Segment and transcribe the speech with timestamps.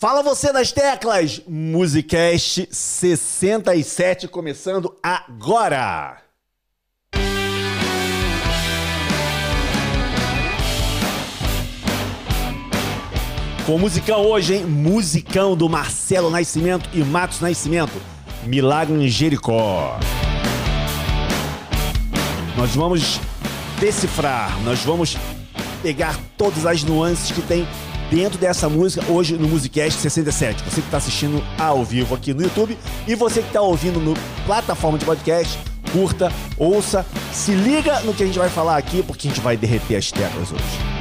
[0.00, 1.40] Fala você das teclas!
[1.44, 6.18] Musicast 67 começando agora!
[13.66, 14.66] Com musicão hoje, hein?
[14.66, 18.00] Musicão do Marcelo Nascimento e Matos Nascimento.
[18.44, 19.98] Milagre em Jericó.
[22.56, 23.20] Nós vamos
[23.80, 25.16] decifrar, nós vamos
[25.82, 27.66] pegar todas as nuances que tem
[28.10, 30.62] dentro dessa música hoje no Musicast 67.
[30.64, 32.76] Você que está assistindo ao vivo aqui no YouTube
[33.06, 34.14] e você que está ouvindo no
[34.46, 35.58] plataforma de podcast,
[35.92, 39.56] curta, ouça, se liga no que a gente vai falar aqui porque a gente vai
[39.56, 40.98] derreter as teclas hoje.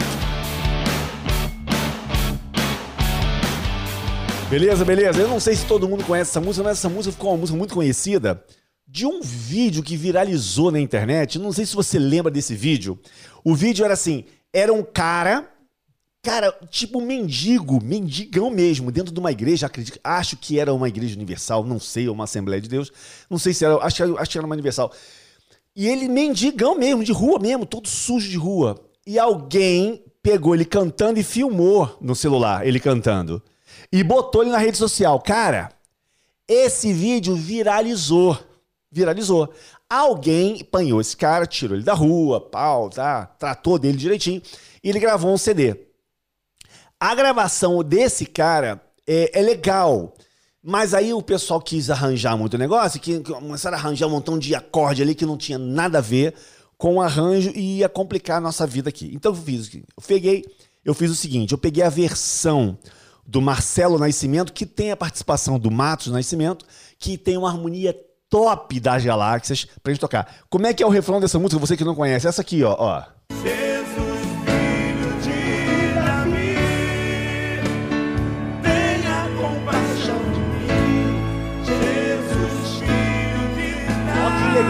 [4.50, 5.20] Beleza, beleza?
[5.20, 7.58] Eu não sei se todo mundo conhece essa música, mas essa música ficou uma música
[7.58, 8.42] muito conhecida
[8.88, 11.38] de um vídeo que viralizou na internet.
[11.38, 12.98] Não sei se você lembra desse vídeo.
[13.44, 15.46] O vídeo era assim: era um cara,
[16.28, 19.66] cara, tipo mendigo, mendigão mesmo, dentro de uma igreja.
[19.66, 22.92] Acredito, acho que era uma igreja universal, não sei, ou uma Assembleia de Deus.
[23.30, 24.92] Não sei se era, acho, acho que era uma universal.
[25.74, 28.78] E ele, mendigão mesmo, de rua mesmo, todo sujo de rua.
[29.06, 33.42] E alguém pegou ele cantando e filmou no celular, ele cantando
[33.90, 35.22] e botou ele na rede social.
[35.22, 35.72] Cara,
[36.46, 38.38] esse vídeo viralizou.
[38.92, 39.54] Viralizou.
[39.90, 43.26] Alguém apanhou esse cara, tirou ele da rua, pau, tá?
[43.26, 44.42] Tratou dele direitinho
[44.84, 45.87] e ele gravou um CD.
[47.00, 50.16] A gravação desse cara é, é legal.
[50.64, 54.54] Mas aí o pessoal quis arranjar muito negócio, que começaram a arranjar um montão de
[54.56, 56.34] acorde ali que não tinha nada a ver
[56.78, 59.12] com o arranjo e ia complicar a nossa vida aqui.
[59.14, 60.44] Então eu fiz, eu peguei,
[60.84, 62.78] eu fiz o seguinte, eu peguei a versão
[63.26, 66.66] do Marcelo Nascimento, que tem a participação do Matos Nascimento,
[66.98, 67.96] que tem uma harmonia
[68.30, 70.38] top das galáxias pra gente tocar.
[70.50, 72.28] Como é que é o refrão dessa música, você que não conhece?
[72.28, 72.76] Essa aqui, ó.
[72.78, 73.04] ó.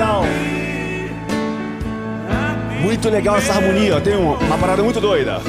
[0.08, 0.24] Legal.
[2.82, 4.00] Muito legal essa harmonia.
[4.00, 5.40] Tem uma, uma parada muito doida.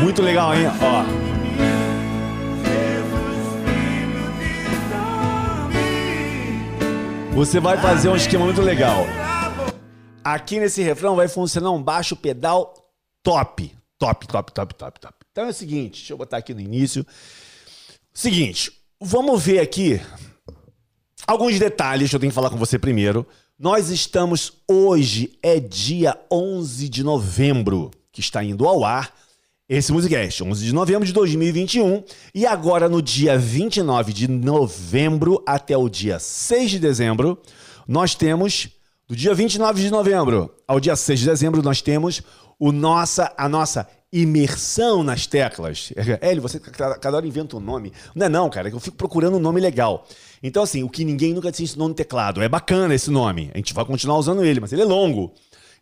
[0.00, 0.66] Muito legal, hein?
[0.80, 1.04] Ó.
[7.34, 9.06] Você vai fazer um esquema muito legal.
[10.22, 12.74] Aqui nesse refrão vai funcionar um baixo pedal
[13.22, 13.74] top.
[13.98, 15.14] Top, top, top, top, top.
[15.30, 17.06] Então é o seguinte, deixa eu botar aqui no início.
[18.12, 19.98] Seguinte, vamos ver aqui
[21.26, 23.26] alguns detalhes que eu tenho que falar com você primeiro.
[23.58, 29.14] Nós estamos hoje, é dia 11 de novembro, que está indo ao ar
[29.68, 32.02] esse Musicast, 11 de novembro de 2021.
[32.34, 37.38] E agora, no dia 29 de novembro até o dia 6 de dezembro,
[37.86, 38.68] nós temos.
[39.06, 42.22] Do dia 29 de novembro ao dia 6 de dezembro, nós temos
[42.60, 45.92] o nossa, a nossa imersão nas teclas.
[46.20, 47.92] Hélio, você cada hora inventa um nome.
[48.14, 50.06] Não é não, cara, eu fico procurando um nome legal.
[50.42, 52.42] Então, assim, o que ninguém nunca te ensinou no teclado.
[52.42, 53.50] É bacana esse nome.
[53.54, 55.32] A gente vai continuar usando ele, mas ele é longo.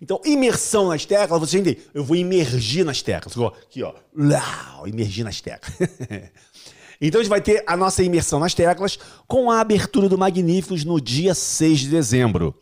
[0.00, 1.78] Então, imersão nas teclas, você entende?
[1.93, 3.34] Eu vou imergir nas teclas.
[3.62, 3.94] Aqui, ó.
[4.16, 5.75] Uau, imergir nas teclas.
[7.00, 10.84] então, a gente vai ter a nossa imersão nas teclas com a abertura do Magníficos
[10.84, 12.55] no dia 6 de dezembro.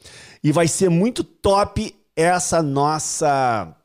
[0.43, 3.76] E vai ser muito top essa nossa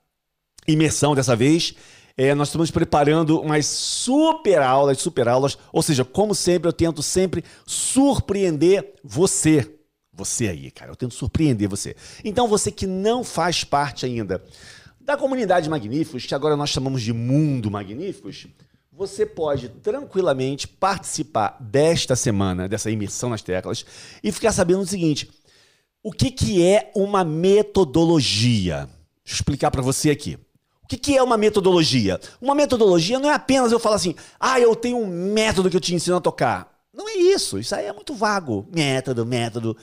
[0.67, 1.73] imersão dessa vez.
[2.17, 5.57] É, nós estamos preparando umas super aulas, super aulas.
[5.71, 9.77] Ou seja, como sempre, eu tento sempre surpreender você.
[10.13, 11.95] Você aí, cara, eu tento surpreender você.
[12.23, 14.43] Então, você que não faz parte ainda
[14.99, 18.47] da comunidade Magníficos, que agora nós chamamos de Mundo Magníficos,
[18.91, 23.85] você pode tranquilamente participar desta semana, dessa imersão nas teclas,
[24.23, 25.29] e ficar sabendo o seguinte:
[26.03, 28.87] o que, que é uma metodologia?
[29.25, 30.37] Eu explicar para você aqui.
[30.91, 32.19] Que, que é uma metodologia?
[32.41, 35.79] Uma metodologia não é apenas eu falar assim, ah, eu tenho um método que eu
[35.79, 36.69] te ensino a tocar.
[36.93, 38.67] Não é isso, isso aí é muito vago.
[38.75, 39.77] Método, método.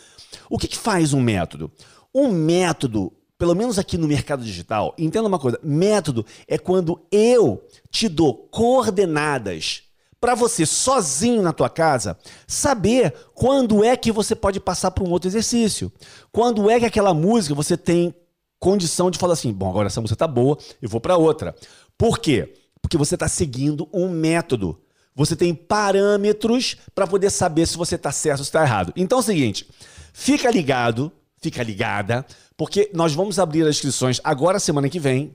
[0.50, 1.72] O que, que faz um método?
[2.14, 7.66] Um método, pelo menos aqui no mercado digital, entenda uma coisa: método é quando eu
[7.90, 9.84] te dou coordenadas
[10.20, 15.10] para você sozinho na tua casa saber quando é que você pode passar para um
[15.10, 15.90] outro exercício.
[16.30, 18.14] Quando é que aquela música você tem
[18.58, 21.54] condição de falar assim: bom, agora essa música tá boa, eu vou para outra.
[21.96, 22.54] Por quê?
[22.80, 24.80] Porque você está seguindo um método.
[25.14, 28.92] Você tem parâmetros para poder saber se você está certo ou está errado.
[28.94, 29.68] Então é o seguinte,
[30.12, 31.10] fica ligado,
[31.40, 32.24] fica ligada,
[32.56, 35.34] porque nós vamos abrir as inscrições agora semana que vem.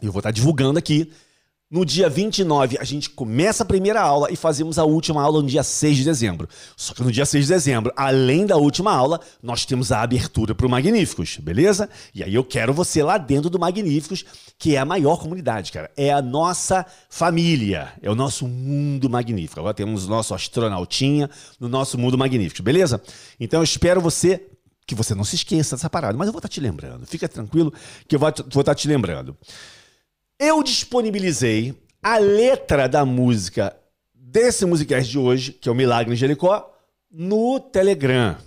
[0.00, 1.10] Eu vou estar divulgando aqui
[1.72, 5.46] No dia 29, a gente começa a primeira aula e fazemos a última aula no
[5.46, 6.48] dia 6 de dezembro.
[6.76, 10.52] Só que no dia 6 de dezembro, além da última aula, nós temos a abertura
[10.52, 11.88] para o Magníficos, beleza?
[12.12, 14.24] E aí eu quero você lá dentro do Magníficos,
[14.58, 15.88] que é a maior comunidade, cara.
[15.96, 19.60] É a nossa família, é o nosso mundo magnífico.
[19.60, 21.30] Agora temos o nosso astronautinha
[21.60, 23.00] no nosso mundo magnífico, beleza?
[23.38, 24.44] Então eu espero você
[24.84, 27.06] que você não se esqueça dessa parada, mas eu vou estar te lembrando.
[27.06, 27.72] Fica tranquilo
[28.08, 28.28] que eu vou
[28.60, 29.36] estar te lembrando.
[30.42, 33.76] Eu disponibilizei a letra da música
[34.14, 36.74] desse musicast de hoje, que é o Milagre em Jericó,
[37.12, 38.38] no Telegram.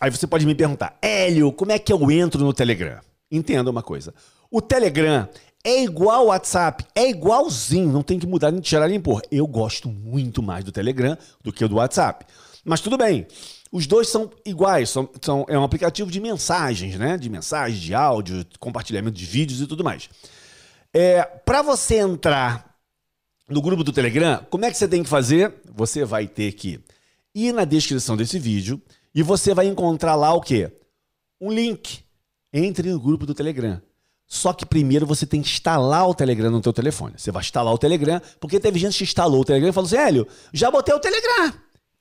[0.00, 3.00] Aí você pode me perguntar, Hélio, como é que eu entro no Telegram?
[3.30, 4.14] Entenda uma coisa.
[4.50, 5.28] O Telegram
[5.62, 9.20] é igual ao WhatsApp, é igualzinho, não tem que mudar, nem tirar nem pôr.
[9.30, 12.24] Eu gosto muito mais do Telegram do que do WhatsApp.
[12.64, 13.26] Mas tudo bem.
[13.70, 17.18] Os dois são iguais, são, são, é um aplicativo de mensagens, né?
[17.18, 20.08] De mensagens, de áudio, compartilhamento de vídeos e tudo mais.
[20.94, 22.76] É, para você entrar
[23.48, 25.54] no grupo do Telegram, como é que você tem que fazer?
[25.74, 26.80] Você vai ter que
[27.34, 28.80] ir na descrição desse vídeo
[29.14, 30.70] e você vai encontrar lá o quê?
[31.40, 32.04] Um link.
[32.52, 33.80] Entre no grupo do Telegram.
[34.26, 37.14] Só que primeiro você tem que instalar o Telegram no teu telefone.
[37.16, 39.96] Você vai instalar o Telegram, porque teve gente que instalou o Telegram e falou assim,
[39.96, 41.52] Hélio, já botei o Telegram.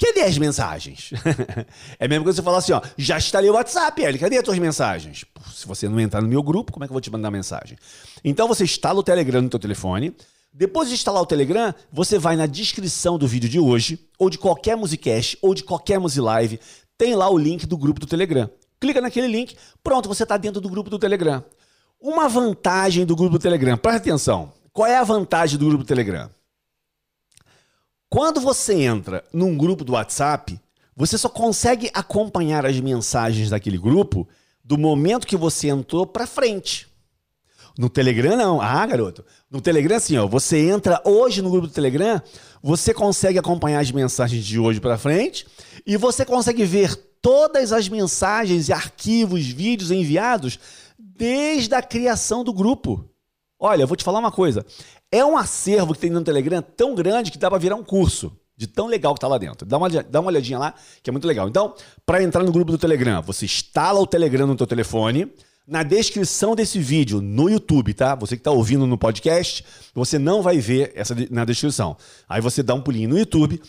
[0.04, 1.12] Cadê as mensagens?
[2.00, 4.58] é mesmo que você falar assim, ó, já instalei o WhatsApp, Hélio, cadê as tuas
[4.58, 5.24] mensagens?
[5.24, 7.30] Pô, se você não entrar no meu grupo, como é que eu vou te mandar
[7.30, 7.78] mensagem?
[8.24, 10.16] Então você instala o Telegram no teu telefone.
[10.52, 14.40] Depois de instalar o Telegram, você vai na descrição do vídeo de hoje, ou de
[14.40, 16.60] qualquer musicast, ou de qualquer musilive,
[16.98, 18.50] tem lá o link do grupo do Telegram.
[18.80, 21.44] Clica naquele link, pronto, você está dentro do grupo do Telegram.
[22.02, 24.52] Uma vantagem do grupo do Telegram, presta atenção.
[24.74, 26.28] Qual é a vantagem do grupo do Telegram?
[28.14, 30.60] Quando você entra num grupo do WhatsApp,
[30.94, 34.28] você só consegue acompanhar as mensagens daquele grupo
[34.62, 36.90] do momento que você entrou para frente.
[37.78, 38.60] No Telegram, não.
[38.60, 39.24] Ah, garoto.
[39.50, 40.28] No Telegram, assim, ó.
[40.28, 42.22] Você entra hoje no grupo do Telegram,
[42.62, 45.48] você consegue acompanhar as mensagens de hoje para frente
[45.88, 50.60] e você consegue ver todas as mensagens e arquivos, vídeos enviados
[51.00, 53.10] desde a criação do grupo.
[53.64, 54.66] Olha, eu vou te falar uma coisa.
[55.12, 58.36] É um acervo que tem no Telegram tão grande que dá para virar um curso.
[58.58, 59.68] De tão legal que tá lá dentro.
[59.68, 61.48] Dá uma, dá uma olhadinha lá, que é muito legal.
[61.48, 65.32] Então, para entrar no grupo do Telegram, você instala o Telegram no teu telefone.
[65.68, 68.16] Na descrição desse vídeo no YouTube, tá?
[68.16, 69.64] Você que está ouvindo no podcast,
[69.94, 71.96] você não vai ver essa na descrição.
[72.28, 73.62] Aí você dá um pulinho no YouTube,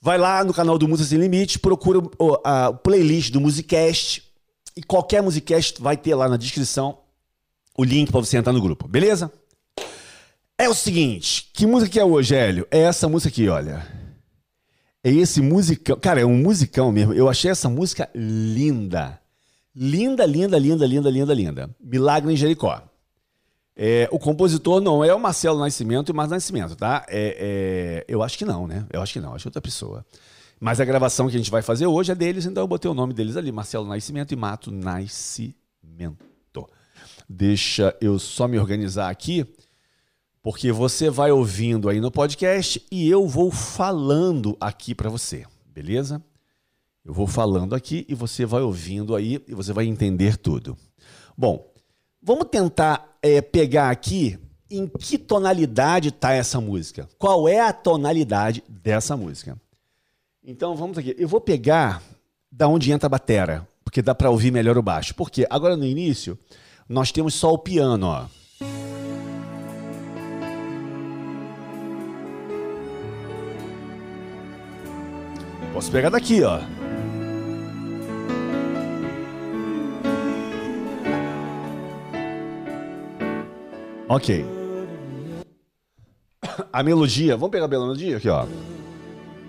[0.00, 2.00] vai lá no canal do Música Sem Limite, procura
[2.44, 4.24] a, playlist do Musicast
[4.76, 7.01] e qualquer Musicast vai ter lá na descrição
[7.76, 9.32] o link para você entrar no grupo, beleza?
[10.58, 12.66] É o seguinte, que música que é hoje, Hélio?
[12.70, 13.86] É essa música aqui, olha.
[15.02, 15.98] É esse musicão.
[15.98, 17.12] Cara, é um musicão mesmo.
[17.12, 19.18] Eu achei essa música linda.
[19.74, 21.70] Linda, linda, linda, linda, linda, linda.
[21.80, 22.80] Milagre em Jericó.
[23.74, 27.04] É, o compositor não é o Marcelo Nascimento e o Marcos Nascimento, tá?
[27.08, 28.86] É, é, eu acho que não, né?
[28.92, 30.04] Eu acho que não, acho que outra pessoa.
[30.60, 32.94] Mas a gravação que a gente vai fazer hoje é deles, então eu botei o
[32.94, 36.31] nome deles ali, Marcelo Nascimento e Mato Nascimento.
[37.34, 39.46] Deixa eu só me organizar aqui
[40.42, 46.22] porque você vai ouvindo aí no podcast e eu vou falando aqui para você, beleza?
[47.02, 50.76] Eu vou falando aqui e você vai ouvindo aí e você vai entender tudo.
[51.34, 51.72] Bom,
[52.22, 54.38] vamos tentar é, pegar aqui
[54.70, 57.08] em que tonalidade está essa música.
[57.18, 59.58] Qual é a tonalidade dessa música?
[60.44, 61.16] Então vamos aqui.
[61.18, 62.02] Eu vou pegar
[62.50, 65.14] da onde entra a batera, porque dá para ouvir melhor o baixo.
[65.14, 66.38] Porque agora no início
[66.92, 68.26] nós temos só o piano, ó.
[75.72, 76.60] Posso pegar daqui, ó.
[84.08, 84.44] Ok.
[86.70, 88.46] A melodia, vamos pegar a melodia aqui, ó.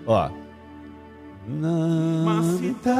[0.06, 0.30] Ó.
[2.24, 2.94] Macita,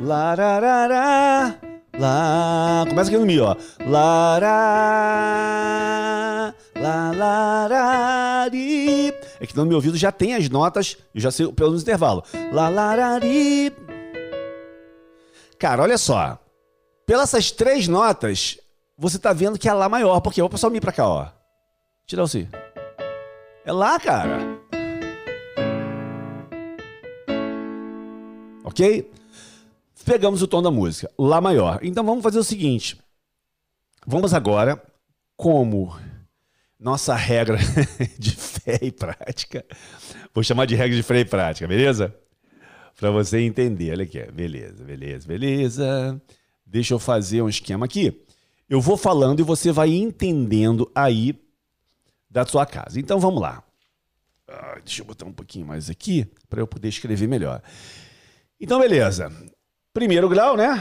[0.00, 1.67] Lararara,
[1.98, 2.84] lá.
[2.88, 3.54] Começa aqui no mi, ó.
[3.86, 4.54] Lará,
[6.76, 9.08] lá, larari.
[9.40, 12.22] É que no meu ouvido já tem as notas, eu já sei pelo menos intervalo.
[12.52, 13.72] Lá, larari.
[15.58, 16.38] Cara, olha só.
[17.04, 18.58] Pelas essas três notas,
[18.96, 20.20] você tá vendo que é Lá maior.
[20.20, 21.26] Porque vou passar o Mi pra cá, ó.
[22.06, 22.48] Tirar o Si.
[23.64, 24.58] É Lá, cara.
[28.64, 29.10] Ok?
[30.08, 31.80] Pegamos o tom da música, Lá maior.
[31.82, 32.98] Então vamos fazer o seguinte.
[34.06, 34.82] Vamos agora,
[35.36, 35.94] como
[36.80, 37.58] nossa regra
[38.18, 39.62] de fé e prática,
[40.32, 42.16] vou chamar de regra de fé e prática, beleza?
[42.96, 43.90] Para você entender.
[43.90, 46.22] Olha aqui, beleza, beleza, beleza.
[46.64, 48.24] Deixa eu fazer um esquema aqui.
[48.66, 51.38] Eu vou falando e você vai entendendo aí
[52.30, 52.98] da sua casa.
[52.98, 53.62] Então vamos lá.
[54.48, 57.62] Ah, deixa eu botar um pouquinho mais aqui para eu poder escrever melhor.
[58.58, 59.30] Então, beleza.
[59.98, 60.80] Primeiro grau, né?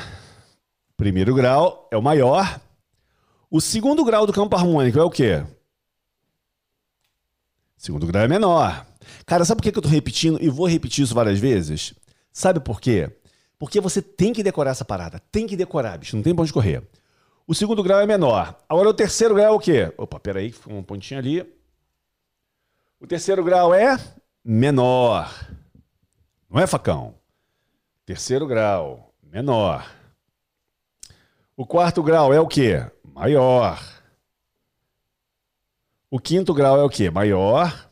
[0.96, 2.62] Primeiro grau é o maior.
[3.50, 5.44] O segundo grau do campo harmônico é o quê?
[7.76, 8.86] Segundo grau é menor.
[9.26, 11.96] Cara, sabe por que eu tô repetindo e vou repetir isso várias vezes?
[12.32, 13.12] Sabe por quê?
[13.58, 15.20] Porque você tem que decorar essa parada.
[15.32, 16.16] Tem que decorar, bicho.
[16.16, 16.84] Não tem pra onde correr.
[17.48, 18.56] O segundo grau é menor.
[18.70, 19.92] Agora o terceiro grau é o quê?
[19.98, 21.42] Opa, peraí, ficou um pontinho ali.
[23.00, 23.98] O terceiro grau é
[24.46, 25.34] menor.
[26.48, 27.16] Não é, facão?
[28.06, 29.07] Terceiro grau,
[29.38, 29.88] menor.
[31.56, 32.84] O quarto grau é o quê?
[33.04, 33.80] Maior.
[36.10, 37.12] O quinto grau é o quê?
[37.12, 37.92] Maior.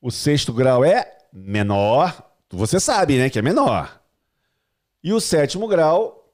[0.00, 2.32] O sexto grau é menor.
[2.48, 4.02] Você sabe, né, que é menor.
[5.02, 6.32] E o sétimo grau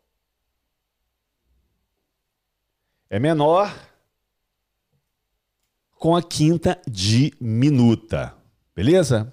[3.11, 3.75] é menor
[5.99, 8.37] com a quinta diminuta.
[8.73, 9.33] Beleza?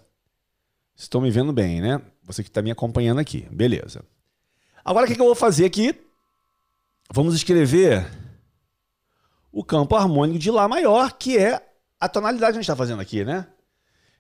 [0.96, 2.02] Estão me vendo bem, né?
[2.24, 3.48] Você que está me acompanhando aqui.
[3.52, 4.04] Beleza.
[4.84, 5.96] Agora o que, eu vou fazer aqui?
[7.12, 8.06] Vamos escrever
[9.52, 11.62] o campo harmônico de Lá maior, que é
[12.00, 13.48] a tonalidade que a gente está fazendo aqui, né?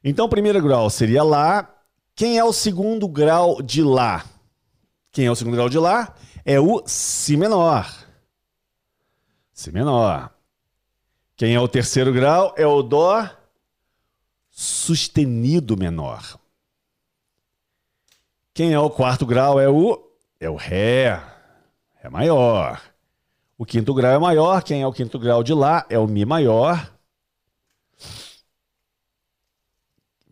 [0.03, 1.75] Então, o primeiro grau seria Lá.
[2.15, 4.25] Quem é o segundo grau de Lá?
[5.11, 6.15] Quem é o segundo grau de Lá?
[6.45, 7.87] É o Si menor.
[9.53, 10.33] Si menor.
[11.35, 12.53] Quem é o terceiro grau?
[12.57, 13.29] É o Dó
[14.49, 16.37] sustenido menor.
[18.53, 19.57] Quem é o quarto grau?
[19.57, 20.08] É o,
[20.39, 21.21] é o Ré.
[21.95, 22.81] Ré maior.
[23.57, 24.63] O quinto grau é maior.
[24.63, 25.85] Quem é o quinto grau de Lá?
[25.89, 26.91] É o Mi maior.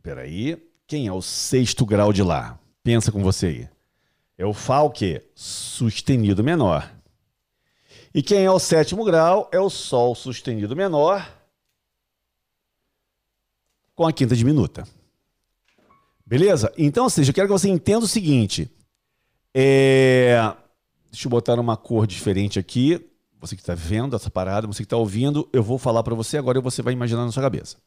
[0.01, 0.63] Peraí.
[0.87, 2.57] Quem é o sexto grau de Lá?
[2.83, 3.69] Pensa com você aí.
[4.37, 5.29] É o Fá o quê?
[5.35, 6.89] Sustenido menor.
[8.13, 9.49] E quem é o sétimo grau?
[9.51, 11.37] É o Sol sustenido menor
[13.93, 14.87] com a quinta diminuta.
[16.25, 16.71] Beleza?
[16.77, 18.71] Então, ou seja, eu quero que você entenda o seguinte.
[19.59, 20.53] É...
[21.11, 23.03] Deixa eu botar uma cor diferente aqui.
[23.39, 26.37] Você que está vendo essa parada, você que está ouvindo, eu vou falar para você
[26.37, 27.77] agora e você vai imaginar na sua cabeça.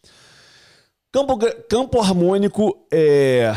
[1.13, 3.55] Campo, campo harmônico é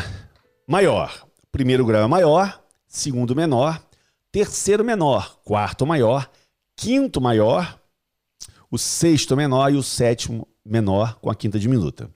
[0.64, 1.26] maior.
[1.50, 3.82] Primeiro grau é maior, segundo menor,
[4.30, 6.30] terceiro menor, quarto maior,
[6.76, 7.80] quinto maior,
[8.70, 12.08] o sexto menor e o sétimo menor com a quinta diminuta.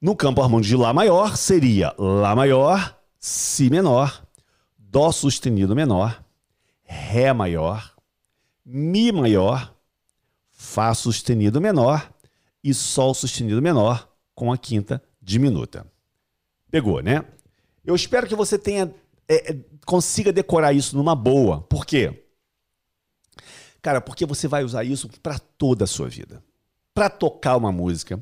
[0.00, 4.27] No campo harmônico de Lá maior seria Lá maior, Si menor,
[4.98, 6.24] Dó sustenido menor,
[6.82, 7.94] Ré maior,
[8.64, 9.72] Mi maior,
[10.50, 12.12] Fá sustenido menor
[12.64, 15.86] e Sol sustenido menor com a quinta diminuta.
[16.68, 17.24] Pegou, né?
[17.84, 18.92] Eu espero que você tenha
[19.28, 21.60] é, é consiga decorar isso numa boa.
[21.60, 22.24] Por quê?
[23.80, 26.42] Cara, porque você vai usar isso para toda a sua vida.
[26.92, 28.20] Para tocar uma música,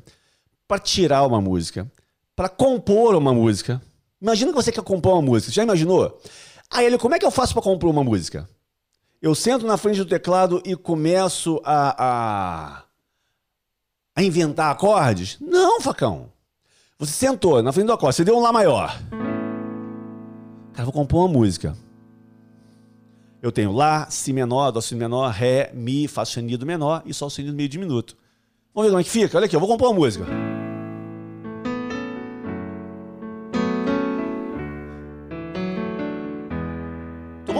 [0.67, 1.91] para tirar uma música,
[2.35, 3.81] para compor uma música.
[4.21, 5.51] Imagina que você quer compor uma música.
[5.51, 6.21] Já imaginou?
[6.69, 8.47] Aí ele, como é que eu faço para compor uma música?
[9.21, 12.83] Eu sento na frente do teclado e começo a, a,
[14.15, 15.37] a inventar acordes?
[15.39, 16.31] Não, facão.
[16.99, 18.99] Você sentou na frente do acorde, você deu um Lá maior.
[20.73, 21.75] Cara, vou compor uma música.
[23.41, 27.29] Eu tenho Lá, Si menor, Dó sustenido menor, Ré, Mi, Fá sustenido menor e Sol
[27.29, 28.17] sustenido meio diminuto.
[28.73, 29.37] Vamos ver como é que fica?
[29.37, 30.25] Olha aqui, eu vou compor uma música.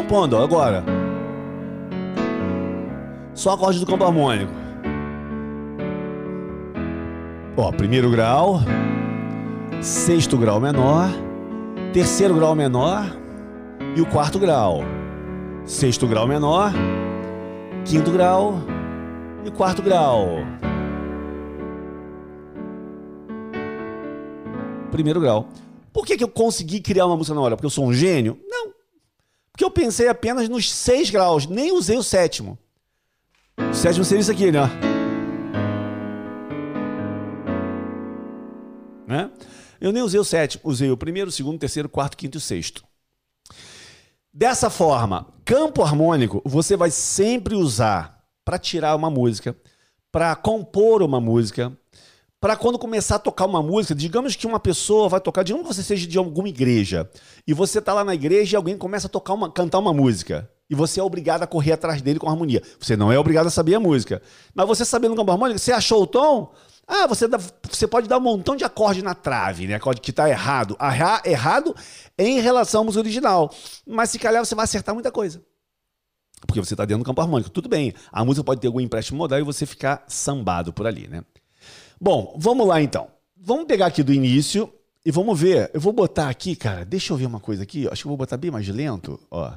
[0.09, 0.83] Ó, agora.
[3.33, 4.51] Só acorde do campo harmônico.
[7.55, 8.61] Ó, primeiro grau,
[9.81, 11.09] sexto grau menor,
[11.91, 13.05] terceiro grau menor
[13.95, 14.81] e o quarto grau.
[15.65, 16.71] Sexto grau menor,
[17.83, 18.61] quinto grau
[19.43, 20.27] e quarto grau.
[24.91, 25.49] Primeiro grau.
[25.91, 27.55] Por que, que eu consegui criar uma música na hora?
[27.55, 28.39] Porque eu sou um gênio?
[28.47, 28.76] Não.
[29.57, 32.59] Porque eu pensei apenas nos seis graus, nem usei o sétimo.
[33.57, 34.69] O sétimo seria isso aqui, né?
[39.07, 39.31] né?
[39.81, 42.37] Eu nem usei o sétimo, usei o primeiro, o segundo, o terceiro, o quarto, quinto
[42.37, 42.83] e o sexto.
[44.31, 49.57] Dessa forma, campo harmônico você vai sempre usar para tirar uma música,
[50.11, 51.75] para compor uma música,
[52.39, 55.73] para quando começar a tocar uma música, digamos que uma pessoa vai tocar, digamos que
[55.73, 57.09] você seja de alguma igreja,
[57.47, 60.49] e você está lá na igreja e alguém começa a tocar uma, cantar uma música,
[60.69, 62.61] e você é obrigado a correr atrás dele com harmonia.
[62.79, 64.21] Você não é obrigado a saber a música.
[64.53, 66.53] Mas você sabendo campo harmônico, você achou o tom?
[66.85, 67.39] Ah, você, dá,
[67.69, 69.75] você pode dar um montão de acorde na trave, né?
[69.75, 70.77] Acorde que está errado.
[71.25, 71.75] Errado
[72.17, 73.53] em relação à música original.
[73.85, 75.41] Mas se calhar você vai acertar muita coisa.
[76.45, 77.49] Porque você está dentro do campo harmônico.
[77.49, 81.07] Tudo bem, a música pode ter algum empréstimo modal e você ficar sambado por ali,
[81.07, 81.23] né?
[81.99, 83.07] Bom, vamos lá então.
[83.35, 84.71] Vamos pegar aqui do início
[85.05, 85.71] e vamos ver.
[85.73, 86.85] Eu vou botar aqui, cara.
[86.85, 87.87] Deixa eu ver uma coisa aqui.
[87.87, 89.19] Acho que eu vou botar bem mais lento.
[89.31, 89.51] Ó.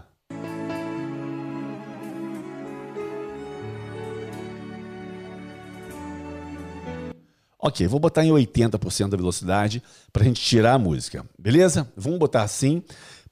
[7.58, 11.92] Ok, vou botar em 80% da velocidade para a gente tirar a música, beleza?
[11.94, 12.82] Vamos botar assim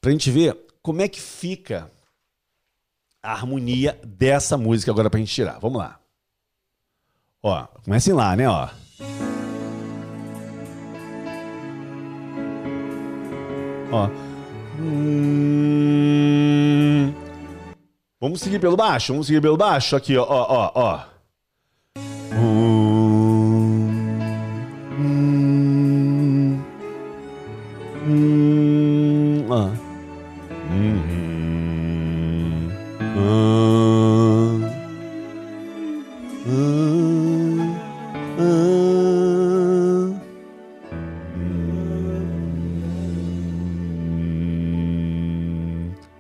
[0.02, 1.90] para a gente ver como é que fica
[3.22, 5.58] a harmonia dessa música agora para a gente tirar.
[5.58, 5.98] Vamos lá.
[7.42, 8.46] Ó, comecem lá, né?
[8.46, 8.68] Ó.
[13.90, 14.08] Ó.
[14.78, 15.28] Hum...
[18.20, 19.94] Vamos seguir pelo baixo, vamos seguir pelo baixo.
[19.96, 21.00] Aqui, ó, ó, ó.
[22.32, 23.88] Hum...
[24.98, 26.60] Hum...
[28.06, 29.46] Hum...
[29.48, 29.87] Ó.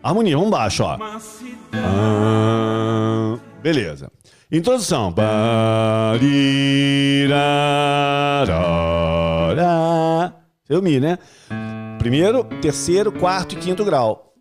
[0.08, 0.96] Harmonia, vamos baixo, ó.
[1.74, 4.10] Ah, beleza.
[4.50, 5.14] Introdução.
[10.66, 11.18] Eu mi, né?
[11.98, 14.32] Primeiro, terceiro, quarto e quinto grau.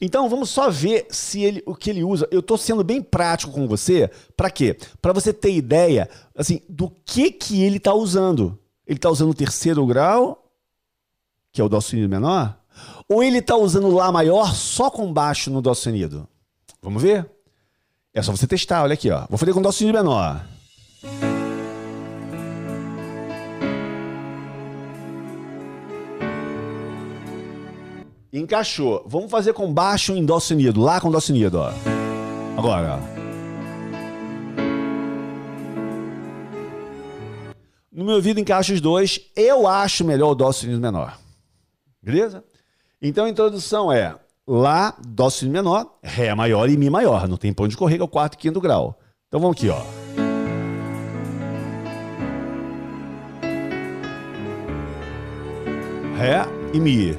[0.00, 2.26] Então vamos só ver se ele, o que ele usa.
[2.32, 4.10] Eu estou sendo bem prático com você.
[4.36, 4.76] Para quê?
[5.00, 8.58] Para você ter ideia, assim, do que que ele está usando.
[8.84, 10.50] Ele está usando o terceiro grau,
[11.52, 12.58] que é o dó sustenido menor,
[13.08, 16.28] ou ele está usando lá maior só com baixo no dó sustenido?
[16.82, 17.28] Vamos ver?
[18.12, 18.82] É só você testar.
[18.82, 19.26] Olha aqui, ó.
[19.28, 20.44] Vou fazer com dó sustenido menor.
[28.32, 29.04] Encaixou.
[29.06, 30.80] Vamos fazer com baixo em dó sustenido.
[30.80, 31.70] Lá com dó sustenido, ó.
[32.58, 32.98] Agora.
[37.92, 39.20] No meu ouvido encaixa os dois.
[39.36, 41.18] Eu acho melhor o dó sustenido menor.
[42.02, 42.44] Beleza?
[43.00, 44.14] Então a introdução é
[44.48, 47.28] Lá, Dó sustenido menor, Ré maior e Mi maior.
[47.28, 48.98] Não tem ponto de correr, é o quarto e quinto grau.
[49.28, 49.80] Então vamos aqui, ó.
[56.16, 57.18] Ré e Mi.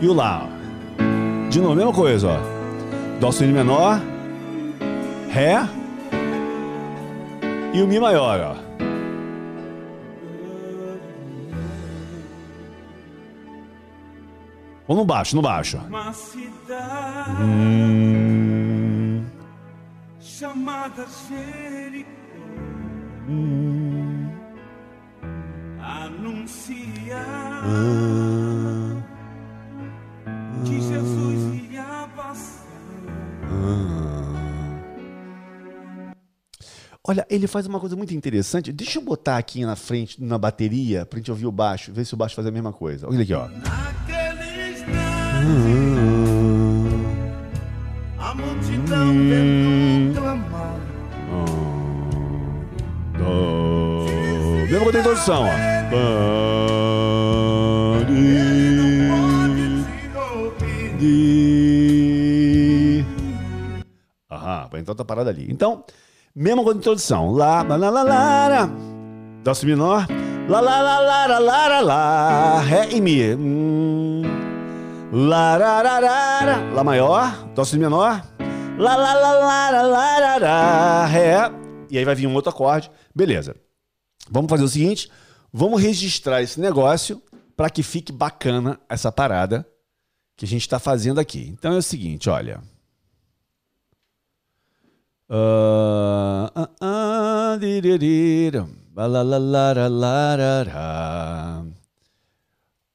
[0.00, 1.48] E o Lá, ó.
[1.48, 3.18] De novo, mesma coisa, ó.
[3.20, 4.00] Dó sustenido menor,
[5.30, 5.66] Ré
[7.72, 8.63] e o Mi maior, ó.
[14.86, 15.78] Ou no baixo, no baixo.
[15.78, 19.24] Uma cidade Hum,
[20.20, 22.08] chamada Jericó
[23.28, 24.28] hum,
[25.80, 27.16] anuncia
[27.62, 29.02] ah,
[30.66, 32.64] que Jesus ia passar.
[33.44, 34.10] ah.
[37.06, 38.72] Olha, ele faz uma coisa muito interessante.
[38.72, 42.14] Deixa eu botar aqui na frente, na bateria, pra gente ouvir o baixo, ver se
[42.14, 43.06] o baixo faz a mesma coisa.
[43.06, 43.46] Olha aqui, ó.
[43.48, 44.23] Naquele Hum,
[48.18, 50.76] a multidão tentou clamar.
[53.18, 54.06] Dó.
[54.70, 55.46] Mesma coisa da introdução, ó.
[60.98, 63.04] De...
[64.30, 65.46] Aham, então tá parada ali.
[65.50, 65.84] Então,
[66.34, 67.32] mesma coisa de introdução.
[67.32, 68.70] Lá, lá, lá, lá, lá.
[69.42, 70.06] Dó si menor.
[70.48, 72.60] Lá, lá, lá, lá, lá, lá, lá.
[72.60, 73.34] Ré e Mi.
[73.34, 74.33] Hum.
[75.16, 76.82] Lá, lá, lá, lá, lá.
[76.82, 77.48] Maior.
[77.54, 78.20] Dó si menor.
[78.76, 81.06] Lá, lá, lá, lá, lá, lá, lá.
[81.06, 81.36] Ré.
[81.88, 82.90] E aí vai vir um outro acorde.
[83.14, 83.54] Beleza.
[84.28, 85.08] Vamos fazer o seguinte.
[85.52, 87.22] Vamos registrar esse negócio
[87.56, 89.64] para que fique bacana essa parada
[90.36, 91.48] que a gente está fazendo aqui.
[91.48, 92.60] Então é o seguinte, olha.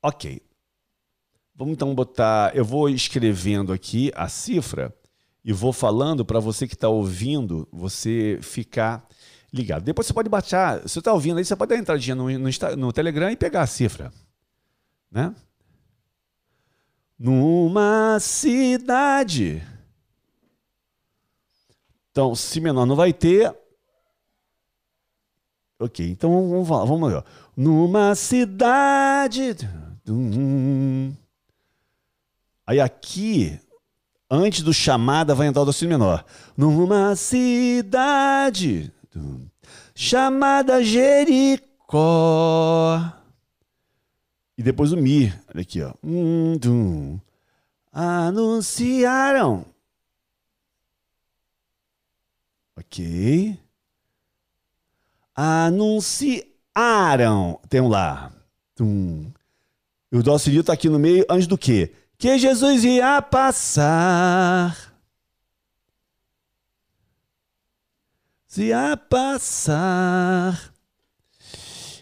[0.04, 0.49] Ok.
[1.60, 2.56] Vamos então botar.
[2.56, 4.96] Eu vou escrevendo aqui a cifra
[5.44, 9.06] e vou falando para você que está ouvindo, você ficar
[9.52, 9.84] ligado.
[9.84, 10.80] Depois você pode baixar.
[10.84, 13.64] Se você está ouvindo aí, você pode dar entradinha no, no, no Telegram e pegar
[13.64, 14.10] a cifra.
[15.12, 15.36] Né?
[17.20, 19.62] Numa cidade.
[22.10, 23.54] Então, si menor não vai ter.
[25.78, 26.86] Ok, então vamos falar.
[26.86, 27.26] Vamos lá.
[27.54, 29.58] Numa cidade.
[32.70, 33.60] Aí aqui,
[34.30, 36.24] antes do chamada, vai entrar o si menor.
[36.56, 38.94] Numa cidade
[39.96, 41.92] chamada Jericó.
[44.56, 45.34] E depois o Mi.
[45.52, 45.96] Olha aqui, ó.
[46.04, 47.20] Hum.
[47.92, 49.66] Anunciaram.
[52.78, 53.58] Ok.
[55.34, 56.46] anunciaram.
[57.68, 58.32] Tem um lá.
[58.80, 61.96] E o dó sustenido tá aqui no meio antes do quê?
[62.20, 64.94] Que Jesus ia passar.
[68.58, 70.74] Ia passar.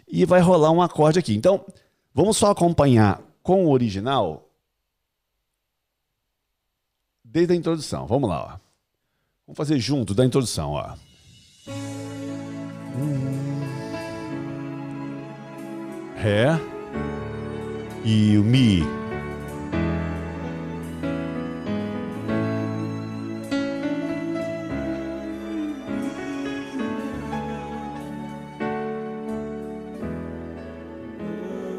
[0.08, 1.36] E vai rolar um acorde aqui.
[1.36, 1.64] Então,
[2.12, 4.50] vamos só acompanhar com o original
[7.24, 8.08] desde a introdução.
[8.08, 8.48] Vamos lá, ó.
[9.46, 10.96] Vamos fazer junto da introdução, ó.
[16.16, 16.60] Ré
[18.04, 19.07] e o Mi.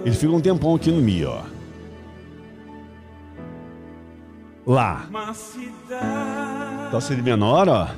[0.08, 1.42] Ele fica um tempão aqui no Mi, ó.
[4.66, 5.06] Lá.
[6.90, 7.88] Dó sustenido menor, ó.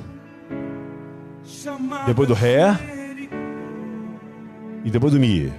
[2.05, 2.77] Depois do Ré.
[4.83, 5.53] E depois do Mi.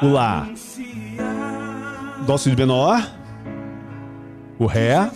[0.00, 0.48] O Lá.
[2.26, 3.06] Dó sustenido menor.
[4.58, 5.10] O Ré.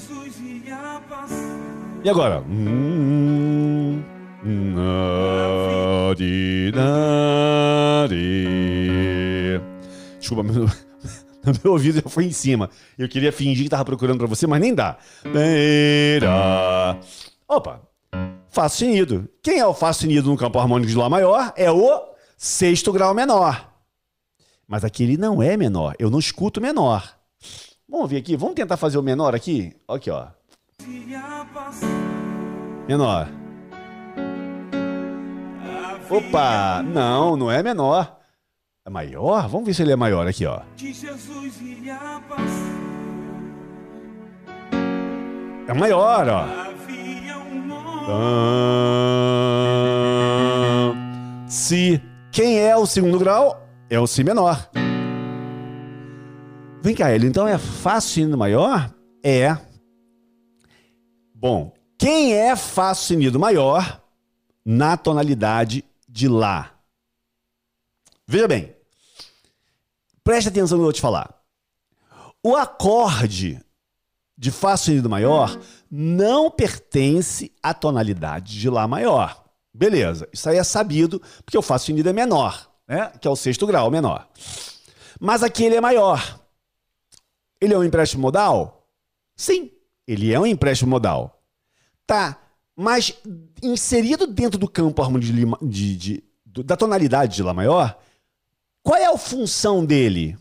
[2.04, 2.44] E agora?
[2.46, 4.02] Hum,
[4.44, 6.70] na, di,
[10.30, 10.44] Desculpa,
[11.64, 12.70] meu, ouvido já foi em cima.
[12.96, 14.96] Eu queria fingir que tava procurando pra você, mas nem dá.
[17.48, 17.82] Opa!
[18.48, 19.28] Fá sustenido.
[19.42, 21.52] Quem é o Fá sustenido no campo harmônico de Lá maior?
[21.56, 23.72] É o sexto grau menor.
[24.68, 25.94] Mas aqui ele não é menor.
[25.98, 27.16] Eu não escuto menor.
[27.88, 28.36] Vamos ver aqui.
[28.36, 29.74] Vamos tentar fazer o menor aqui?
[29.88, 30.28] Aqui, ó.
[32.86, 33.28] Menor.
[36.08, 36.82] Opa!
[36.82, 38.19] Não, não é menor.
[38.90, 39.48] É maior?
[39.48, 40.62] Vamos ver se ele é maior aqui, ó.
[40.76, 41.60] Jesus.
[45.68, 46.44] É maior, ó.
[48.12, 48.18] Um
[51.48, 52.02] Si.
[52.32, 53.64] Quem é o segundo grau?
[53.88, 54.68] É o Si menor.
[56.82, 58.92] Vem cá, ele então é Fá sustenido maior?
[59.22, 59.56] É.
[61.32, 64.02] Bom, quem é Fá sustenido maior
[64.64, 66.72] na tonalidade de Lá?
[68.26, 68.79] Veja bem.
[70.24, 71.34] Preste atenção no que eu vou te falar.
[72.42, 73.60] O acorde
[74.36, 75.58] de Fá sustenido maior
[75.90, 79.44] não pertence à tonalidade de Lá maior.
[79.72, 83.12] Beleza, isso aí é sabido, porque o Fá sustenido é menor, né?
[83.20, 84.28] que é o sexto grau menor.
[85.20, 86.40] Mas aqui ele é maior.
[87.60, 88.88] Ele é um empréstimo modal?
[89.36, 89.70] Sim,
[90.06, 91.42] ele é um empréstimo modal.
[92.06, 92.38] Tá,
[92.74, 93.14] mas
[93.62, 95.30] inserido dentro do campo harmônico
[95.68, 97.96] de, de- de- da tonalidade de Lá maior,
[98.82, 100.36] qual é a função dele?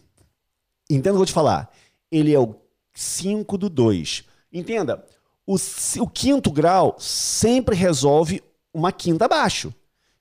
[0.89, 1.69] Entenda o que eu vou te falar.
[2.11, 2.55] Ele é o
[2.93, 4.23] 5 do 2.
[4.51, 5.05] Entenda,
[5.45, 5.55] o,
[5.99, 9.73] o quinto grau sempre resolve uma quinta abaixo.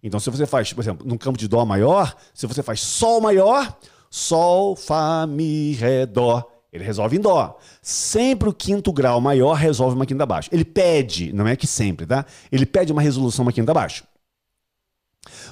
[0.02, 3.20] Então, se você faz, por exemplo, no campo de Dó maior, se você faz Sol
[3.20, 3.76] maior,
[4.11, 7.59] Sol, Fá, Mi, Ré, Dó, ele resolve em Dó.
[7.83, 10.48] Sempre o quinto grau maior resolve uma quinta abaixo.
[10.52, 12.24] Ele pede, não é que sempre, tá?
[12.52, 14.04] Ele pede uma resolução uma quinta abaixo.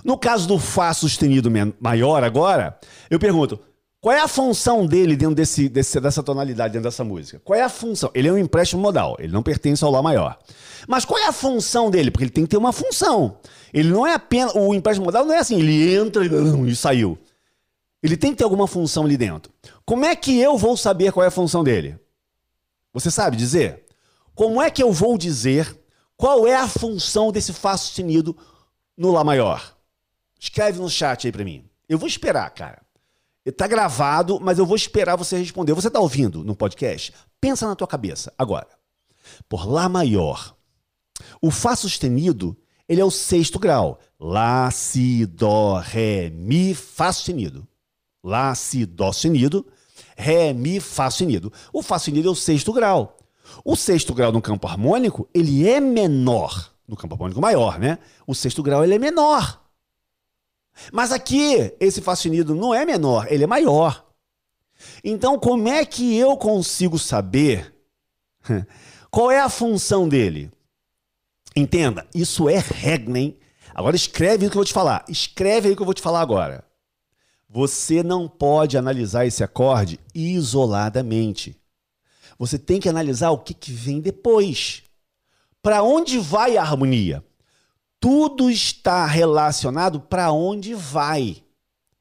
[0.04, 2.78] No caso do Fá sustenido maior agora,
[3.10, 3.58] eu pergunto,
[4.00, 7.40] qual é a função dele dentro desse, desse- dessa tonalidade, dentro dessa música?
[7.44, 8.10] Qual é a função?
[8.14, 10.38] Ele é um empréstimo modal, ele não pertence ao Lá maior.
[10.86, 12.10] Mas qual é a função dele?
[12.10, 13.38] Porque ele tem que ter uma função.
[13.74, 14.54] Ele não é apenas.
[14.54, 17.18] O empréstimo modal não é assim, ele entra e, e saiu.
[18.02, 19.50] Ele tem que ter alguma função ali dentro.
[19.84, 21.98] Como é que eu vou saber qual é a função dele?
[22.92, 23.84] Você sabe dizer?
[24.34, 25.76] Como é que eu vou dizer
[26.16, 28.36] qual é a função desse Fá sustenido
[28.96, 29.76] no Lá maior?
[30.38, 31.64] Escreve no chat aí pra mim.
[31.88, 32.82] Eu vou esperar, cara.
[33.56, 35.72] Tá gravado, mas eu vou esperar você responder.
[35.72, 37.12] Você tá ouvindo no podcast?
[37.40, 38.68] Pensa na tua cabeça agora.
[39.48, 40.56] Por Lá maior.
[41.40, 42.56] O Fá sustenido,
[42.88, 43.98] ele é o sexto grau.
[44.18, 47.66] Lá, Si, Dó, Ré, Mi, Fá sustenido.
[48.22, 49.64] Lá, Si, Dó sustenido,
[50.16, 51.52] Ré, Mi, Fá sustenido.
[51.72, 53.16] O Fá sustenido é o sexto grau.
[53.64, 56.72] O sexto grau no campo harmônico, ele é menor.
[56.86, 57.98] No campo harmônico maior, né?
[58.26, 59.62] O sexto grau, ele é menor.
[60.92, 64.06] Mas aqui, esse Fá sustenido não é menor, ele é maior.
[65.02, 67.74] Então, como é que eu consigo saber
[69.10, 70.50] qual é a função dele?
[71.56, 73.38] Entenda, isso é regra, hein?
[73.74, 75.04] Agora escreve o que eu vou te falar.
[75.08, 76.64] Escreve aí o que eu vou te falar agora.
[77.48, 81.56] Você não pode analisar esse acorde isoladamente.
[82.38, 84.82] Você tem que analisar o que, que vem depois.
[85.66, 87.24] Para onde vai a harmonia?
[87.98, 91.38] Tudo está relacionado para onde vai.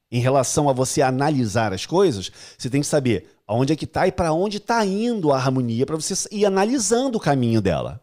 [0.08, 4.06] Em relação a você analisar as coisas, você tem que saber aonde é que está
[4.06, 8.00] e para onde está indo a harmonia para você ir analisando o caminho dela.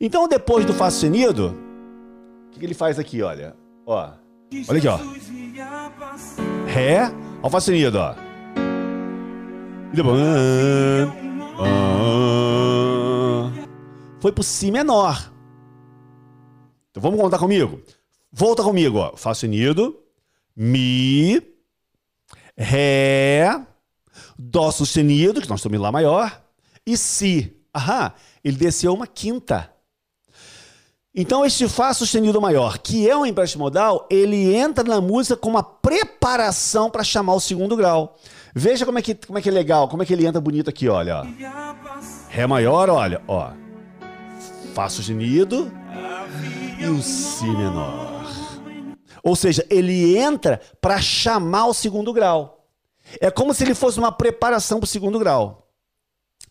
[0.00, 1.52] Então, depois do Fá sustenido,
[2.54, 3.56] o que ele faz aqui, olha?
[3.84, 4.08] Ó.
[4.68, 4.98] Olha aqui, ó.
[6.68, 8.14] Ré, olha o Fá sustenido, ó.
[9.92, 10.20] E depois.
[11.58, 12.89] ah, ah.
[14.20, 15.32] Foi pro Si menor.
[16.90, 17.80] Então vamos contar comigo.
[18.32, 19.16] Volta comigo, ó.
[19.16, 19.98] Fá sustenido,
[20.54, 21.42] Mi,
[22.56, 23.60] Ré,
[24.38, 26.42] Dó sustenido, que nós estamos em Lá maior,
[26.86, 27.56] e Si.
[27.74, 28.12] Aham,
[28.44, 29.72] ele desceu uma quinta.
[31.14, 35.50] Então, este Fá sustenido maior, que é um empréstimo modal, ele entra na música com
[35.50, 38.16] uma preparação para chamar o segundo grau.
[38.54, 40.70] Veja como é, que, como é que é legal, como é que ele entra bonito
[40.70, 41.20] aqui, olha.
[41.20, 41.24] ó.
[42.28, 43.52] Ré maior, olha, ó.
[44.80, 45.70] Fá sustenido
[46.80, 48.24] e o Si menor.
[49.22, 52.66] Ou seja, ele entra para chamar o segundo grau.
[53.20, 55.68] É como se ele fosse uma preparação para o segundo grau.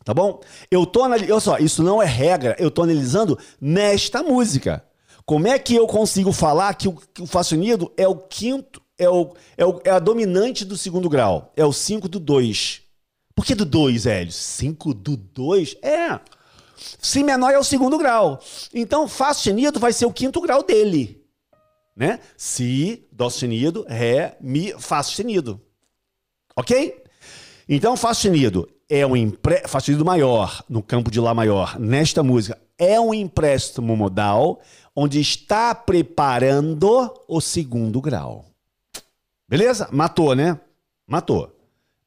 [0.05, 0.41] Tá bom?
[0.69, 4.85] Eu tô analisando, olha só, isso não é regra, eu tô analisando nesta música.
[5.25, 8.79] Como é que eu consigo falar que o, que o Fá sustenido é o quinto,
[8.95, 11.51] é, o, é, o, é a dominante do segundo grau?
[11.57, 12.83] É o 5 do 2.
[13.33, 14.31] Por que do 2, Hélio?
[14.31, 15.77] 5 do 2?
[15.81, 16.19] É.
[16.99, 18.39] Si menor é o segundo grau.
[18.73, 21.23] Então, Fá sustenido vai ser o quinto grau dele.
[21.95, 22.19] Né?
[22.37, 25.61] Si, Dó sustenido, Ré, Mi, Fá sustenido.
[26.55, 27.03] Ok?
[27.67, 29.67] Então, Fá sustenido é um empre...
[29.67, 34.61] Fá sustenido maior, no campo de Lá maior, nesta música, é um empréstimo modal
[34.95, 38.45] onde está preparando o segundo grau.
[39.47, 39.89] Beleza?
[39.91, 40.59] Matou, né?
[41.07, 41.55] Matou.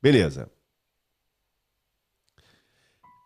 [0.01, 0.52] Beleza.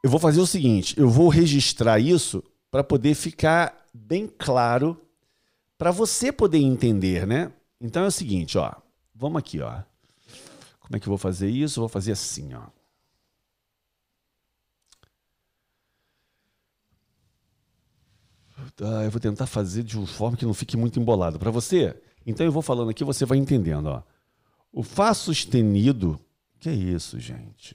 [0.07, 2.40] Eu vou fazer o seguinte, eu vou registrar isso
[2.71, 4.97] para poder ficar bem claro
[5.77, 7.53] para você poder entender, né?
[7.81, 8.73] Então é o seguinte, ó.
[9.12, 9.83] Vamos aqui, ó.
[10.79, 11.81] Como é que eu vou fazer isso?
[11.81, 12.62] Eu vou fazer assim, ó.
[18.77, 22.01] Tá, eu vou tentar fazer de uma forma que não fique muito embolado para você.
[22.25, 24.05] Então eu vou falando aqui, você vai entendendo, ó.
[24.73, 26.21] O Fá sustenido,
[26.61, 27.75] que é isso, gente?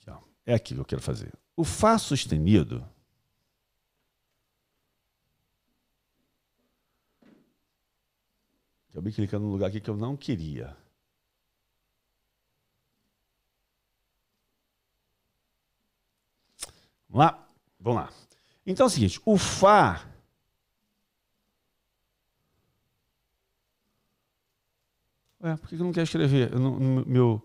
[0.00, 0.18] Aqui, ó.
[0.46, 1.32] É aqui que eu quero fazer.
[1.56, 2.84] O Fá sustenido
[8.90, 10.76] Acabei clicando no lugar aqui que eu não queria.
[17.08, 17.48] Vamos lá?
[17.80, 18.12] Vamos lá.
[18.66, 20.06] Então é o seguinte, o Fá.
[25.42, 26.52] Ué, por que eu não quero escrever?
[26.52, 27.42] Eu não- meu,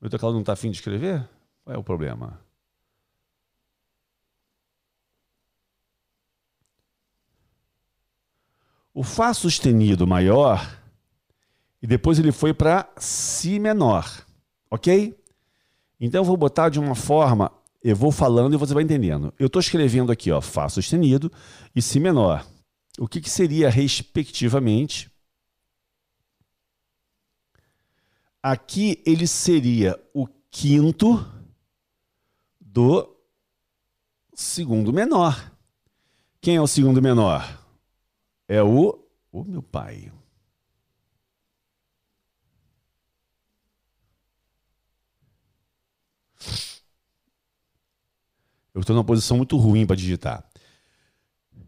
[0.00, 1.28] meu teclado não está afim de escrever?
[1.64, 2.38] Qual é o problema?
[8.92, 10.78] O Fá sustenido maior
[11.82, 14.24] e depois ele foi para Si menor,
[14.70, 15.18] ok?
[15.98, 17.50] Então eu vou botar de uma forma,
[17.82, 19.32] eu vou falando e você vai entendendo.
[19.38, 21.32] Eu estou escrevendo aqui, ó, Fá sustenido
[21.74, 22.46] e Si menor.
[22.98, 25.10] O que, que seria, respectivamente?
[28.42, 31.26] Aqui ele seria o quinto
[32.74, 33.16] do
[34.34, 35.52] segundo menor.
[36.40, 37.64] Quem é o segundo menor?
[38.48, 39.00] É o.
[39.30, 40.12] O meu pai.
[48.74, 50.44] Eu estou numa posição muito ruim para digitar.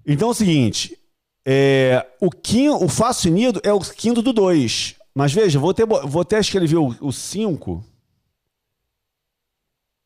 [0.04, 0.98] Então é o seguinte:
[1.44, 4.96] é, o, quinto, o Fá sustenido é o quinto do 2.
[5.14, 7.95] Mas veja, vou até, vou até escrever o 5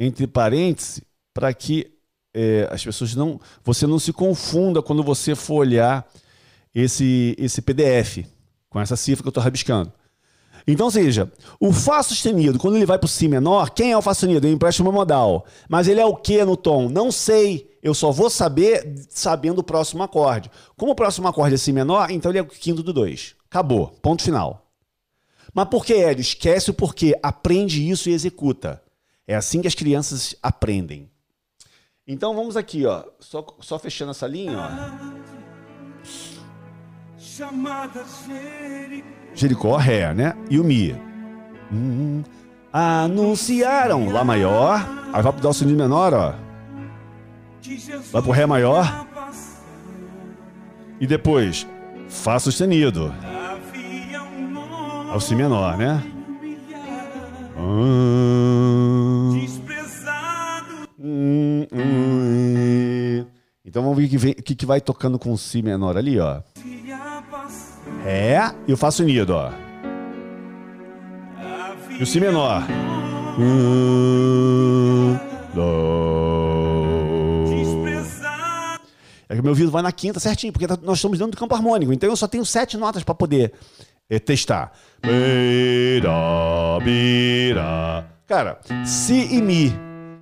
[0.01, 1.03] entre parênteses
[1.35, 1.93] para que
[2.33, 3.39] é, as pessoas não.
[3.63, 6.11] Você não se confunda quando você for olhar
[6.75, 8.27] esse, esse PDF
[8.71, 9.93] com essa cifra que eu estou rabiscando.
[10.67, 14.03] Então, seja, o Fá sustenido, quando ele vai para o Si menor, quem é o
[14.03, 14.47] Fá sustenido?
[14.47, 15.45] É o empréstimo modal.
[15.69, 16.89] Mas ele é o que no tom?
[16.89, 17.71] Não sei.
[17.83, 20.51] Eu só vou saber sabendo o próximo acorde.
[20.77, 23.35] Como o próximo acorde é Si menor, então ele é o quinto do 2.
[23.51, 23.89] Acabou.
[24.03, 24.67] Ponto final.
[25.53, 26.21] Mas por que, Hélio?
[26.21, 27.19] Esquece o porquê.
[27.23, 28.81] Aprende isso e executa.
[29.31, 31.09] É assim que as crianças aprendem.
[32.05, 33.05] Então vamos aqui, ó.
[33.21, 34.69] Só, só fechando essa linha, ó.
[37.17, 38.05] chamada
[39.33, 39.77] Jericó.
[39.77, 40.35] Ré, né?
[40.51, 40.97] E o Mi.
[41.73, 42.25] Hum,
[42.73, 44.85] anunciaram Lá maior.
[45.13, 46.35] Aí vai pro Dó sustenido menor, ó.
[48.11, 49.07] Vai pro Ré maior.
[50.99, 51.69] E depois,
[52.09, 53.15] Fá sustenido.
[55.09, 56.03] Ao Si menor, né?
[57.63, 60.89] Hum, desprezado.
[60.99, 63.27] hum, hum.
[63.65, 66.19] Então vamos ver o que, vem- o que, vai tocando com o Si menor ali,
[66.19, 66.41] ó.
[66.65, 67.79] Iria passar.
[68.03, 69.51] Ré e o Fá sustenido, ó.
[71.99, 72.63] E o Si menor.
[79.29, 81.37] É que o meu ouvido vai na quinta certinho, porque tá- nós estamos dentro do
[81.39, 81.93] campo harmônico.
[81.93, 83.53] Então eu só tenho sete notas para poder
[84.11, 84.73] eh, testar.
[88.27, 89.73] Cara, si e mi.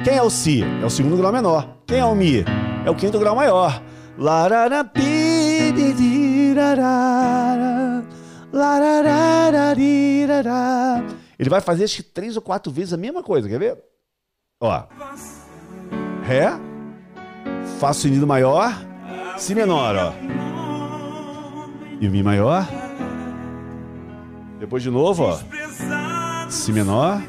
[0.04, 0.62] Quem é o si?
[0.82, 1.78] É o segundo grau menor.
[1.86, 2.44] Quem é o mi?
[2.84, 3.82] É o quinto grau maior.
[11.38, 13.78] Ele vai fazer acho que três ou quatro vezes a mesma coisa, quer ver?
[14.60, 14.84] Ó.
[16.22, 16.50] Ré,
[17.78, 18.72] Fá sustenido maior,
[19.38, 20.12] Si menor, ó.
[22.00, 22.66] E o Mi maior.
[24.58, 25.38] Depois de novo, ó.
[26.50, 27.22] Si menor,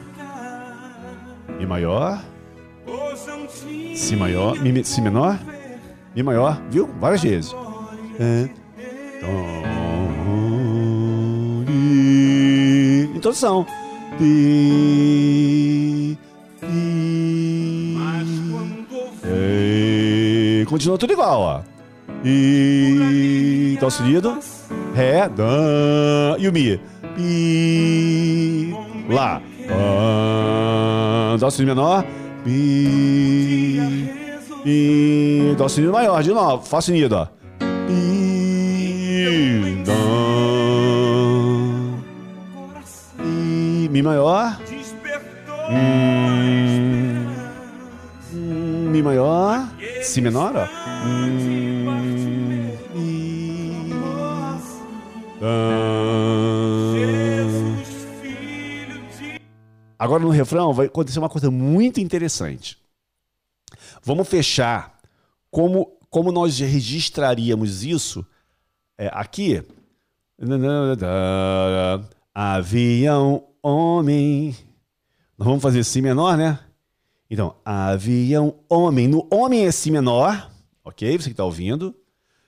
[1.60, 2.20] Mi maior,
[3.96, 5.38] Si maior, Mi, Si menor,
[6.16, 6.90] Mi maior, viu?
[7.00, 7.56] Várias vezes.
[8.20, 8.50] É.
[13.16, 13.66] Introdução.
[20.66, 21.62] Continua tudo igual, ó.
[22.24, 24.40] E Dó sustenido,
[24.96, 26.80] Ré, Dã e o Mi.
[27.20, 28.74] Mi,
[29.10, 29.42] Lá.
[29.68, 32.06] Dã, Dó sustenido menor,
[32.46, 33.80] Mi,
[34.66, 37.28] Mi, Dó sustenido maior, de novo, Fá sustenido, ó.
[37.90, 39.94] Mi, Dã,
[43.24, 44.58] Mi, Mi maior,
[48.32, 49.68] Hum, Mi maior,
[50.02, 50.66] Si menor, ó.
[51.06, 51.86] Hum,
[55.42, 56.29] Dã.
[60.00, 62.78] Agora no refrão vai acontecer uma coisa muito interessante.
[64.02, 64.98] Vamos fechar
[65.52, 68.26] como, como nós registraríamos isso
[68.98, 69.62] é, aqui.
[72.34, 74.56] Havia um homem.
[75.38, 76.58] Nós vamos fazer Si menor, né?
[77.30, 79.06] Então, havia um homem.
[79.06, 80.50] No homem é Si menor,
[80.84, 81.18] ok?
[81.18, 81.94] Você que está ouvindo.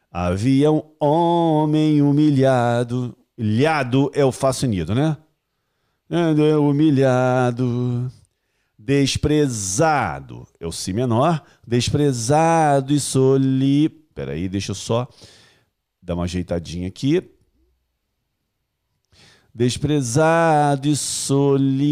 [0.10, 3.14] Havia um homem humilhado.
[3.38, 4.52] Ilhado é o Fá
[4.96, 5.18] né?
[6.60, 8.12] Humilhado,
[8.78, 10.46] desprezado.
[10.60, 11.42] É o Si menor.
[11.66, 13.88] Desprezado e soli.
[14.14, 15.08] Peraí, deixa eu só
[16.02, 17.32] dar uma ajeitadinha aqui.
[19.56, 21.90] Desprezado e solitário.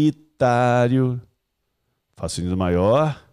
[2.20, 3.26] Sustenido maior.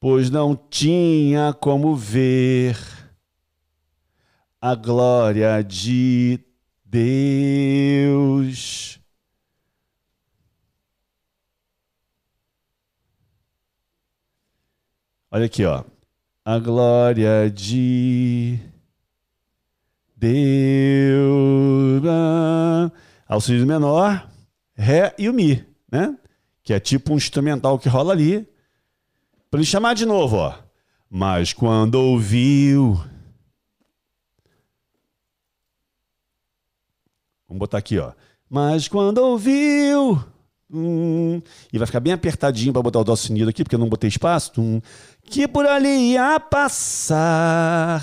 [0.00, 2.76] Pois não tinha como ver
[4.60, 6.40] a glória de
[6.92, 8.60] Deus.
[15.30, 15.84] Olha aqui, ó.
[16.44, 18.58] A glória de
[20.14, 22.02] Deus.
[22.06, 22.92] Ah,
[23.26, 24.28] Ao sustenido menor,
[24.76, 26.14] Ré e o Mi, né?
[26.62, 28.46] Que é tipo um instrumental que rola ali.
[29.50, 30.58] Para ele chamar de novo, ó.
[31.08, 33.02] Mas quando ouviu.
[37.52, 38.12] Vamos botar aqui, ó.
[38.48, 40.24] Mas quando ouviu.
[40.70, 43.90] hum, e vai ficar bem apertadinho para botar o dó sustenido aqui, porque eu não
[43.90, 44.58] botei espaço.
[44.58, 44.80] hum,
[45.22, 48.02] que por ali ia passar.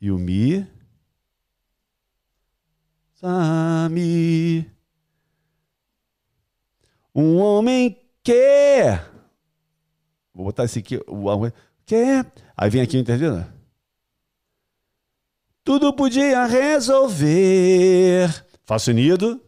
[0.00, 0.66] E o Mi.
[3.14, 4.68] Sami.
[7.14, 8.98] Um homem que.
[10.34, 11.00] Vou botar esse aqui.
[11.06, 11.52] O
[11.86, 12.26] que.
[12.56, 13.44] Aí vem aqui, entendeu?
[15.64, 18.28] Tudo podia resolver.
[18.64, 19.40] Fá sustenido.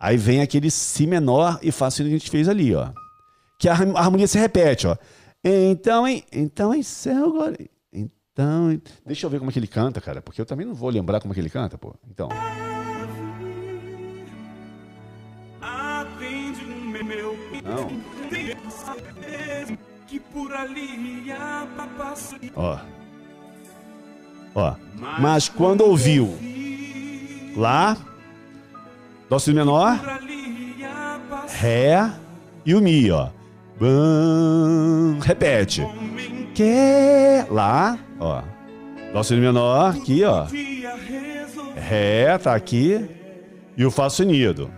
[0.00, 2.90] Aí vem aquele Si menor e Fá sustenido que a gente fez ali, ó.
[3.58, 4.96] Que a harm- a harmonia se repete, ó.
[5.44, 7.56] Então, em, então em céu agora.
[7.92, 8.72] Então.
[8.72, 10.88] em- Deixa eu ver como é que ele canta, cara, porque eu também não vou
[10.88, 11.94] lembrar como é que ele canta, pô.
[12.10, 12.28] Então.
[15.60, 17.88] Atende o meu Não.
[20.06, 21.66] que por ali ia
[21.98, 22.38] passar.
[22.56, 22.78] Ó.
[24.54, 24.74] Ó.
[25.20, 26.38] Mas quando ouviu
[27.56, 27.96] lá,
[29.32, 29.98] Dó sustenido menor.
[31.58, 32.10] Ré
[32.66, 33.28] e o Mi, ó.
[33.80, 35.86] Bam, repete.
[36.54, 38.42] Que lá, ó.
[39.12, 40.46] Dó sustenido menor, aqui, ó.
[41.74, 43.08] Ré tá aqui
[43.74, 44.70] e o Fá sustenido.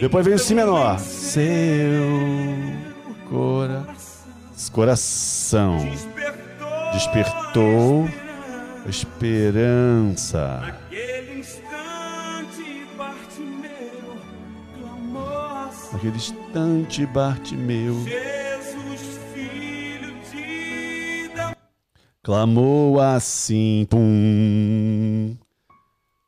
[0.00, 0.98] Depois vem o Si menor.
[0.98, 2.08] Seu
[3.30, 3.86] cora...
[4.72, 5.78] coração
[6.92, 8.08] Despertou.
[8.86, 10.60] Esperança.
[10.66, 14.18] Aquele instante, Bartimeu
[14.74, 21.56] clamou assim: Naquele instante, Bartimeu Jesus, filho de Davi.
[22.22, 23.86] clamou assim.
[23.90, 25.36] Pum.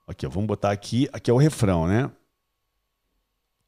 [0.06, 1.08] Aqui, ó, vamos botar aqui.
[1.12, 2.10] Aqui é o refrão, né?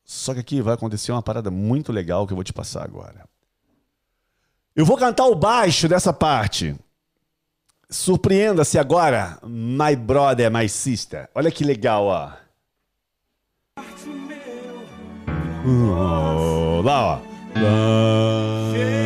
[0.04, 3.26] Só que aqui vai acontecer uma parada muito legal que eu vou te passar agora.
[4.74, 6.74] Eu vou cantar o baixo dessa parte.
[7.92, 11.28] Surpreenda-se agora, my brother, my sister.
[11.34, 12.30] Olha que legal, ó.
[15.66, 17.20] Oh, lá, ó.
[17.54, 19.01] Lá,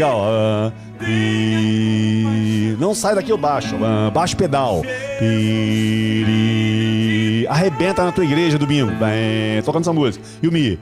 [0.00, 0.20] legal.
[0.24, 2.76] Ah, pi.
[2.78, 3.76] Não sai daqui o baixo.
[3.84, 4.82] Ah, baixo pedal.
[7.48, 8.90] Arrebenta na tua igreja domingo.
[8.92, 10.24] Bem, tocando essa música.
[10.42, 10.78] E o Mi.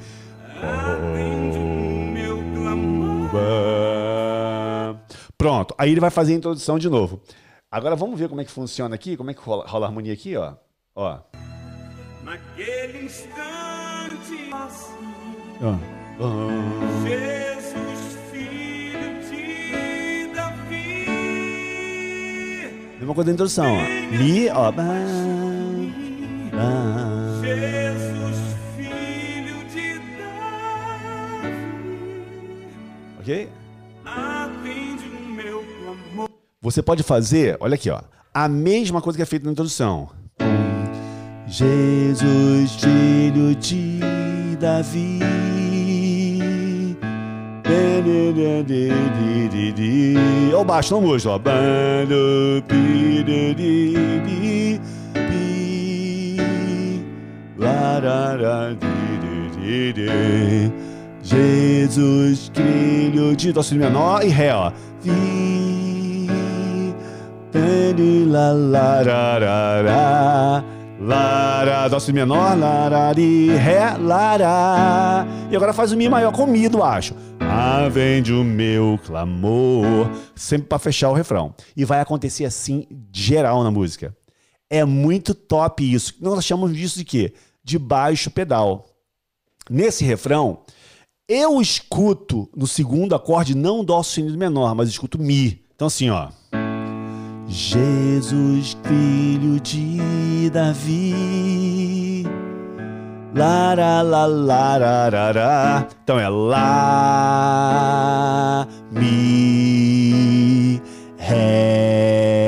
[5.37, 5.75] Pronto.
[5.77, 7.21] Aí ele vai fazer a introdução de novo.
[7.71, 9.17] Agora vamos ver como é que funciona aqui.
[9.17, 10.55] Como é que rola, rola a harmonia aqui, ó.
[10.95, 11.19] Ó.
[12.25, 13.35] Naquele instante,
[14.53, 14.97] assim,
[15.63, 15.75] ó.
[16.21, 17.48] Ah.
[22.99, 23.83] Mesma coisa da introdução, ó.
[24.17, 24.73] Mi, ó.
[24.73, 24.85] Ba.
[27.41, 28.37] Jesus,
[28.77, 31.53] filho de Davi,
[33.21, 33.49] Ok?
[34.05, 36.29] atende o meu clamor.
[36.61, 38.01] Você pode fazer, olha aqui, ó,
[38.35, 40.11] a mesma coisa que é feita na introdução.
[41.47, 44.01] Jesus, filho de
[44.59, 45.21] Davi.
[50.51, 51.41] Olha o baixo, não música, ó.
[61.23, 64.73] Jesus, filho de Dó menor e Ré, ó.
[68.29, 70.65] Lá, lá, ra, ra, ra.
[71.01, 75.27] Lá, ra, Dó menor, lá, ra, ri, Ré, lá, ra.
[75.51, 77.15] E agora faz o Mi maior com Mi do baixo.
[77.51, 80.11] Ah, vende o meu clamor.
[80.35, 81.55] Sempre para fechar o refrão.
[81.77, 84.15] E vai acontecer assim, geral na música.
[84.69, 86.15] É muito top isso.
[86.21, 87.33] Nós chamamos disso de quê?
[87.65, 88.87] De baixo pedal.
[89.71, 90.61] Nesse refrão,
[91.29, 95.65] eu escuto no segundo acorde não dó sustenido menor, mas escuto mi.
[95.75, 96.29] Então assim, ó.
[97.47, 102.08] Jesus, filho de Davi.
[103.35, 105.87] La, la, ra, ra, ra.
[106.03, 106.57] Então é lá,
[108.91, 110.81] mi,
[111.19, 112.43] ré,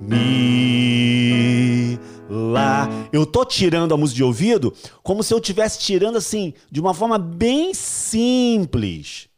[0.00, 1.98] mi,
[2.28, 2.86] lá.
[3.10, 6.92] Eu tô tirando a música de ouvido como se eu estivesse tirando assim, de uma
[6.92, 9.28] forma bem simples.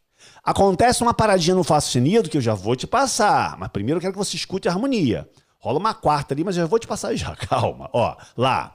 [0.43, 4.01] Acontece uma paradinha no Fá sustenido que eu já vou te passar, mas primeiro eu
[4.01, 5.29] quero que você escute a harmonia.
[5.59, 7.33] Rola uma quarta ali, mas eu já vou te passar já.
[7.47, 7.89] Calma.
[7.93, 8.73] Ó, lá.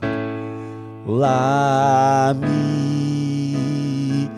[1.06, 4.28] Lá, mi,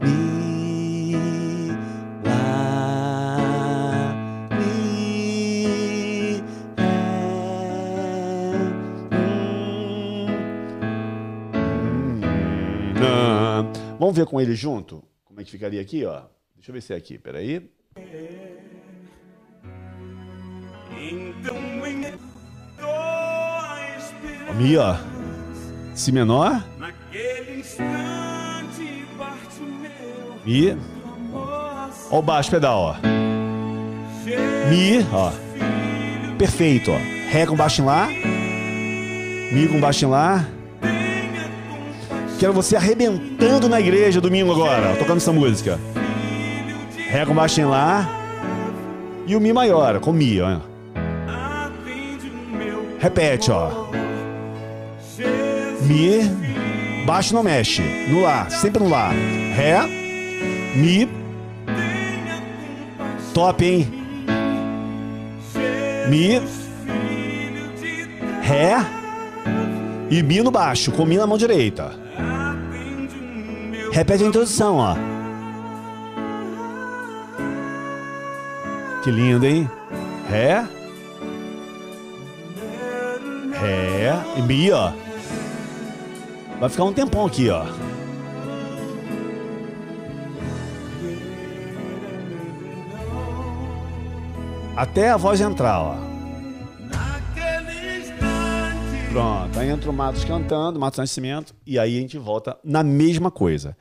[0.00, 1.68] mi,
[2.24, 4.14] lá,
[4.50, 6.42] mi,
[12.96, 13.20] ré.
[13.98, 15.04] Vamos ver com ele junto?
[15.24, 16.22] Como é que ficaria aqui, ó?
[16.56, 17.70] Deixa eu ver se é aqui, peraí.
[21.02, 21.54] Então
[24.56, 24.96] Mi, ó.
[25.94, 30.76] Si menor, Naquele instante parte meu Mi.
[32.10, 32.94] Ó o baixo pedal, ó.
[34.68, 35.30] Mi, ó.
[36.36, 36.96] Perfeito, ó.
[37.30, 38.08] Ré com baixo em Lá.
[39.52, 40.44] Mi com baixo em Lá.
[42.38, 45.78] Quero você arrebentando na igreja domingo agora, ó, tocando essa música.
[46.96, 48.08] Ré com baixo em Lá.
[49.26, 50.58] E o Mi maior, com Mi, ó.
[52.98, 53.88] Repete, ó.
[55.82, 57.82] Mi, baixo não mexe.
[58.08, 59.10] No Lá, sempre no Lá.
[59.54, 59.80] Ré,
[60.76, 61.08] Mi,
[63.34, 63.88] top, hein?
[66.08, 66.40] Mi,
[68.42, 68.76] Ré
[70.10, 71.92] e Mi no baixo, com Mi na mão direita.
[73.92, 74.94] Repete a introdução, ó.
[79.02, 79.68] Que lindo, hein?
[80.28, 80.64] Ré.
[83.60, 84.14] Ré.
[84.36, 84.92] E Mi, ó.
[86.60, 87.64] Vai ficar um tempão aqui, ó.
[94.76, 95.96] Até a voz entrar, ó.
[99.10, 99.58] Pronto.
[99.58, 103.76] Aí entra o Matos cantando, Matos Nascimento, e aí a gente volta na mesma coisa.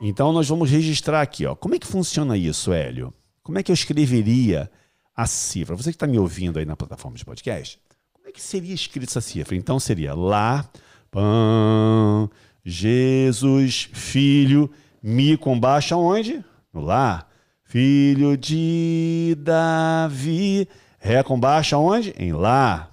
[0.00, 1.54] Então nós vamos registrar aqui, ó.
[1.54, 3.14] Como é que funciona isso, Hélio?
[3.42, 4.70] Como é que eu escreveria
[5.14, 5.76] a cifra.
[5.76, 7.78] Você que está me ouvindo aí na plataforma de podcast,
[8.12, 9.54] como é que seria escrita essa cifra?
[9.56, 10.68] Então seria Lá,
[11.12, 12.30] Pão,
[12.64, 14.70] Jesus, Filho,
[15.02, 16.42] Mi com baixa onde?
[16.72, 17.26] No Lá.
[17.64, 20.66] Filho de Davi.
[20.98, 22.14] Ré com baixa onde?
[22.18, 22.90] Em Lá.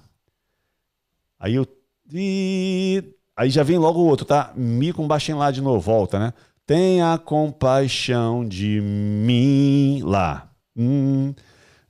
[1.38, 1.66] Aí eu.
[2.12, 3.02] E,
[3.34, 4.52] aí já vem logo o outro, tá?
[4.54, 6.34] Mi com baixa em Lá de novo, volta, né?
[6.66, 10.02] Tenha compaixão de mim.
[10.04, 10.50] Lá.
[10.76, 11.34] Hum,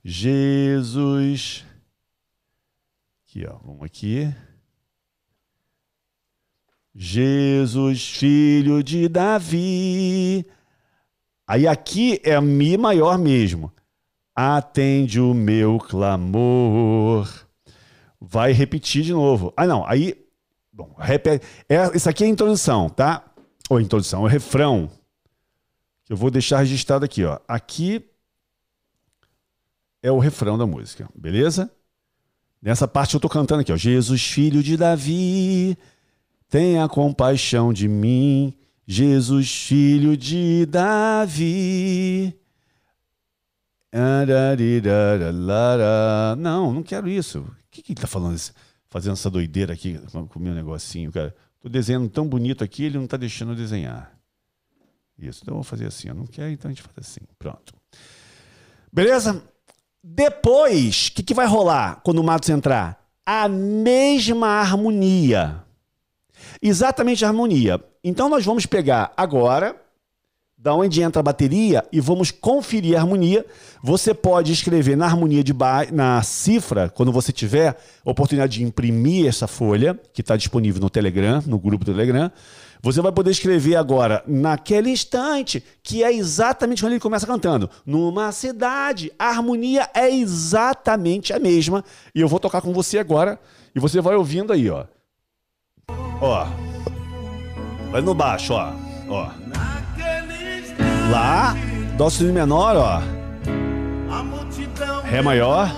[0.01, 1.65] Jesus.
[3.27, 3.57] Aqui, ó.
[3.65, 4.33] Vamos aqui.
[6.93, 10.45] Jesus, filho de Davi.
[11.47, 13.71] Aí aqui é Mi maior mesmo.
[14.35, 17.29] Atende o meu clamor.
[18.19, 19.53] Vai repetir de novo.
[19.55, 19.85] Ah, não.
[19.87, 20.15] Aí.
[20.71, 21.45] Bom, repete.
[21.67, 23.25] É, isso aqui é a introdução, tá?
[23.69, 24.89] Ou introdução, é o refrão.
[26.05, 27.39] Que eu vou deixar registrado aqui, ó.
[27.47, 28.05] Aqui
[30.03, 31.71] é o refrão da música, beleza?
[32.61, 33.77] Nessa parte eu tô cantando aqui, ó.
[33.77, 35.77] Jesus, filho de Davi,
[36.51, 38.53] tenha compaixão de mim.
[38.85, 42.37] Jesus, filho de Davi.
[46.37, 47.39] Não, não quero isso.
[47.39, 48.37] O que, que ele tá falando?
[48.89, 51.33] Fazendo essa doideira aqui com o meu negocinho, cara.
[51.61, 54.11] Tô desenhando tão bonito aqui, ele não tá deixando eu desenhar.
[55.17, 56.09] Isso, então eu vou fazer assim.
[56.09, 57.21] Eu não quero, então a gente faz assim.
[57.39, 57.73] Pronto.
[58.91, 59.41] Beleza?
[60.03, 63.01] Depois, o que, que vai rolar quando o Matos entrar?
[63.25, 65.63] A mesma harmonia.
[66.61, 67.79] Exatamente a harmonia.
[68.03, 69.75] Então nós vamos pegar agora,
[70.57, 73.43] da onde entra a bateria, e vamos conferir a harmonia.
[73.83, 75.87] Você pode escrever na harmonia de ba...
[75.91, 77.75] na cifra, quando você tiver
[78.05, 82.31] oportunidade de imprimir essa folha, que está disponível no Telegram, no grupo do Telegram.
[82.83, 87.69] Você vai poder escrever agora, naquele instante, que é exatamente quando ele começa cantando.
[87.85, 91.83] Numa cidade, a harmonia é exatamente a mesma.
[92.13, 93.39] E eu vou tocar com você agora,
[93.75, 94.85] e você vai ouvindo aí, ó.
[96.21, 96.45] Ó.
[97.91, 98.71] Vai no baixo, ó.
[99.09, 99.29] Ó.
[101.09, 101.55] Lá,
[101.97, 103.01] Dó sustenido menor, ó.
[105.03, 105.69] Ré maior.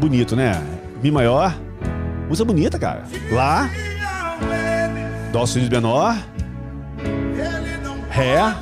[0.00, 0.62] Bonito, né?
[1.02, 1.54] Mi maior.
[2.28, 3.04] Música bonita, cara.
[3.30, 3.70] Lá,
[5.32, 6.16] Dó sustenido menor.
[8.10, 8.54] Ré.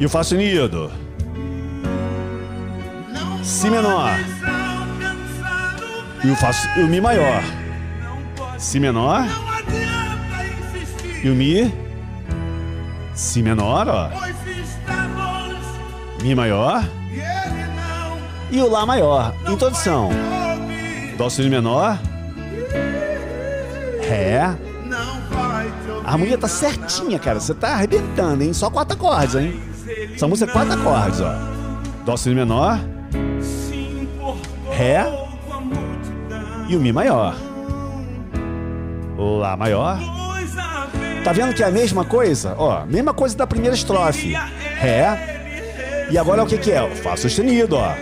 [0.00, 0.90] E o Fá sustenido.
[3.42, 4.10] Si menor.
[6.22, 7.42] E o, Fá, e o Mi maior.
[8.58, 9.24] Si menor.
[11.22, 11.72] E o Mi.
[13.14, 14.10] Si menor, ó.
[16.22, 16.84] Mi maior.
[18.50, 19.34] e o Lá maior.
[19.44, 20.10] não Introdução.
[21.16, 21.98] Dó sustenido menor.
[24.02, 24.40] Ré.
[26.04, 27.38] A harmonia tá certinha, cara.
[27.38, 28.52] Você tá arrebentando, hein?
[28.52, 29.60] Só quatro acordes, hein?
[30.14, 31.34] Essa música é quatro acordes, ó.
[32.04, 32.80] Dó sustenido menor.
[34.70, 35.06] Ré.
[36.68, 37.47] E o Mi maior.
[39.18, 39.98] Lá maior.
[41.24, 42.54] Tá vendo que é a mesma coisa?
[42.56, 44.32] Ó, mesma coisa da primeira estrofe.
[44.76, 46.06] Ré.
[46.10, 46.88] E agora o que que é?
[46.96, 47.94] Fá sustenido, ó.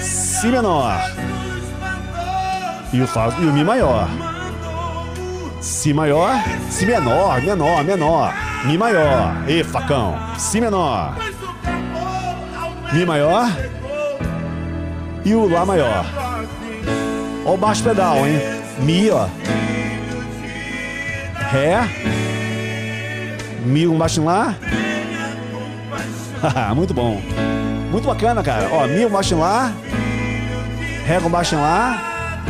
[0.00, 1.00] Si menor.
[2.92, 4.08] E o, Fá, e o Mi maior.
[5.60, 6.34] Si maior.
[6.70, 8.32] Si menor, menor, menor.
[8.64, 9.48] Mi maior.
[9.48, 10.16] E facão.
[10.38, 11.16] Si menor.
[12.92, 13.48] Mi maior.
[15.24, 16.06] E o Lá maior.
[17.44, 18.61] Ó o baixo pedal, hein?
[18.82, 19.26] Mi, ó.
[21.50, 21.88] Ré.
[23.64, 24.54] Mi com baixo em Lá.
[26.74, 27.20] Muito bom.
[27.90, 28.68] Muito bacana, cara.
[28.72, 29.72] Ó, Mi com baixo em Lá.
[31.06, 32.42] Ré com baixo em Lá.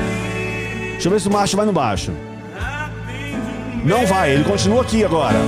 [0.92, 2.12] Deixa eu ver se o macho vai no baixo.
[3.84, 5.38] Não vai, ele continua aqui agora.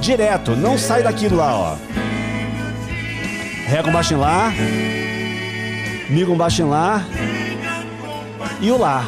[0.00, 1.76] Direto, não sai daquilo lá, ó.
[3.66, 4.52] Ré com baixo em Lá.
[6.08, 7.04] Mi com baixo em Lá.
[8.60, 9.06] E o Lá.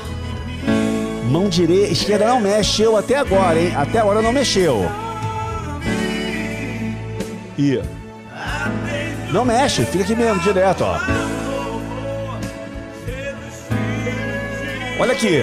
[1.24, 3.72] Mão direita, esquerda não mexeu até agora, hein?
[3.74, 4.90] Até agora não mexeu.
[7.58, 7.80] E.
[9.32, 10.98] Não mexe, fica aqui mesmo, direto, ó.
[15.00, 15.40] Olha aqui.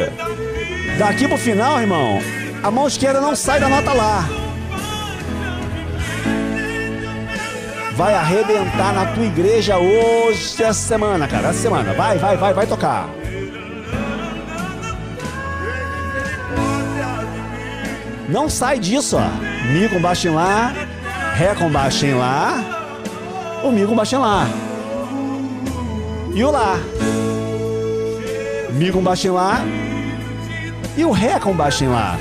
[0.97, 2.19] Daqui pro final, irmão,
[2.63, 4.29] a mão esquerda não sai da nota lá.
[7.95, 11.49] Vai arrebentar na tua igreja hoje, essa semana, cara.
[11.49, 11.93] Essa semana.
[11.93, 13.09] Vai, vai, vai, vai tocar.
[18.31, 19.71] Não sai disso, ó.
[19.71, 20.73] Mi com baixo em Lá,
[21.33, 22.63] Ré com baixo em Lá,
[23.63, 24.47] o Mi com baixo em Lá.
[26.33, 26.77] E o Lá.
[28.71, 29.61] Mi com baixo em Lá
[30.97, 32.17] e o Ré com baixo em Lá.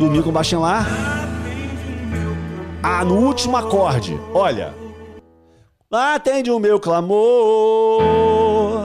[0.00, 0.84] E o Mi com baixo em Lá.
[2.82, 4.74] Ah, no último acorde, olha.
[5.90, 8.02] Atende o meu clamor.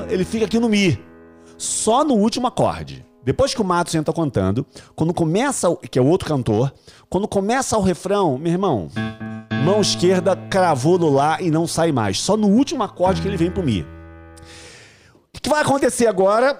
[0.09, 1.03] Ele fica aqui no Mi.
[1.57, 3.08] Só no último acorde.
[3.29, 4.65] Depois que o Matos entra cantando,
[4.95, 6.73] quando começa, o- que é o outro cantor,
[7.07, 8.89] quando começa o refrão, meu irmão,
[9.63, 12.19] mão esquerda cravou no Lá e não sai mais.
[12.19, 13.85] Só no último acorde que ele vem pro Mi.
[15.31, 16.59] O que vai acontecer agora?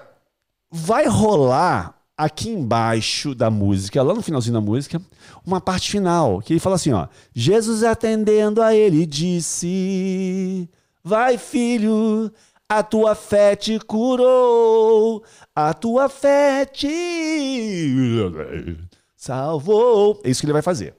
[0.70, 5.02] Vai rolar aqui embaixo da música, lá no finalzinho da música,
[5.44, 10.70] uma parte final, que ele fala assim, ó: Jesus atendendo a ele disse:
[11.02, 12.30] Vai, filho,
[12.70, 18.16] a tua fé te curou, a tua fé te
[19.16, 20.20] salvou.
[20.22, 20.94] É isso que ele vai fazer.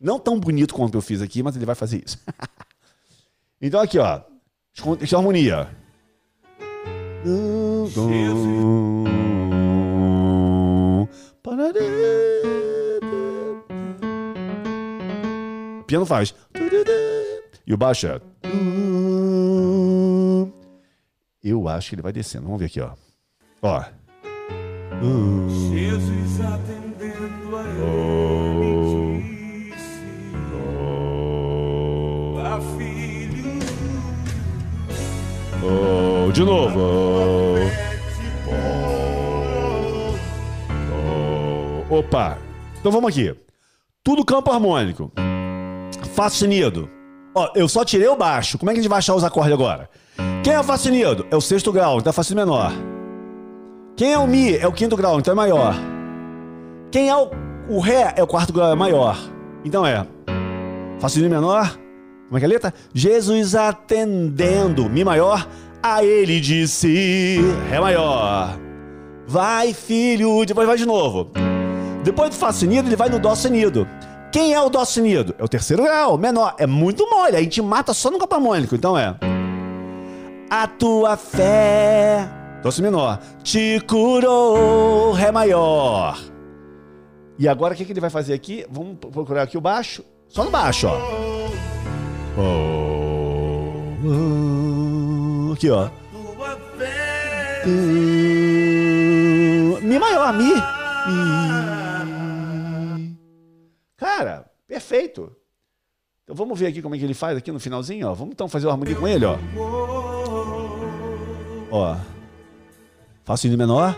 [0.00, 2.18] Não tão bonito quanto eu fiz aqui, mas ele vai fazer isso.
[3.62, 4.20] então aqui, ó.
[4.98, 5.70] Deixa a harmonia.
[15.78, 16.34] O piano faz.
[17.64, 18.20] E o baixo é.
[21.42, 22.44] Eu acho que ele vai descendo.
[22.44, 22.92] Vamos ver aqui, ó.
[23.62, 23.82] Ó.
[25.72, 27.62] Jesus atendendo a
[29.70, 30.02] disse:
[32.78, 33.58] filho,
[35.64, 36.80] Oh, de novo.
[41.90, 42.38] Oh, Opa.
[42.78, 43.34] Então vamos aqui.
[44.04, 45.10] Tudo campo harmônico.
[46.14, 46.88] Fá sustenido.
[47.34, 48.58] Ó, eu só tirei o baixo.
[48.58, 49.90] Como é que a gente vai achar os acordes agora?
[50.42, 51.26] Quem é o Fá sustenido?
[51.30, 52.72] É o sexto grau, então é sustenido menor.
[53.96, 54.56] Quem é o Mi?
[54.56, 55.74] É o quinto grau, então é maior.
[56.90, 57.30] Quem é o,
[57.68, 58.14] o Ré?
[58.16, 59.18] É o quarto grau, é maior.
[59.64, 60.06] Então é
[61.00, 61.78] sustenido menor.
[62.26, 62.74] Como é que é a letra?
[62.94, 64.88] Jesus atendendo.
[64.88, 65.46] Mi maior.
[65.82, 67.40] A ele disse.
[67.68, 68.58] Ré maior.
[69.26, 70.44] Vai, filho.
[70.44, 71.30] Depois vai de novo.
[72.04, 73.86] Depois do Fá sustenido, ele vai no Dó sustenido.
[74.32, 75.34] Quem é o Dó sustenido?
[75.38, 76.54] É o terceiro grau, menor.
[76.58, 77.36] É muito mole.
[77.36, 78.74] A gente mata só no campo harmônico.
[78.74, 79.14] Então é.
[80.54, 82.28] A tua fé.
[82.62, 83.18] Sustenido menor.
[83.42, 85.12] Te curou.
[85.12, 86.18] Ré maior.
[87.38, 88.66] E agora o que, que ele vai fazer aqui?
[88.68, 90.04] Vamos procurar aqui o baixo.
[90.28, 90.98] Só no baixo, ó.
[92.36, 93.92] Oh,
[95.48, 95.88] oh, aqui, ó.
[99.82, 100.52] Mi maior, mi.
[102.98, 103.16] Mi.
[103.96, 105.34] Cara, perfeito.
[106.24, 108.12] Então vamos ver aqui como é que ele faz aqui no finalzinho, ó.
[108.12, 109.38] Vamos então fazer o harmonia com ele, ó.
[111.72, 111.96] Ó.
[113.24, 113.96] Fá sustenido menor.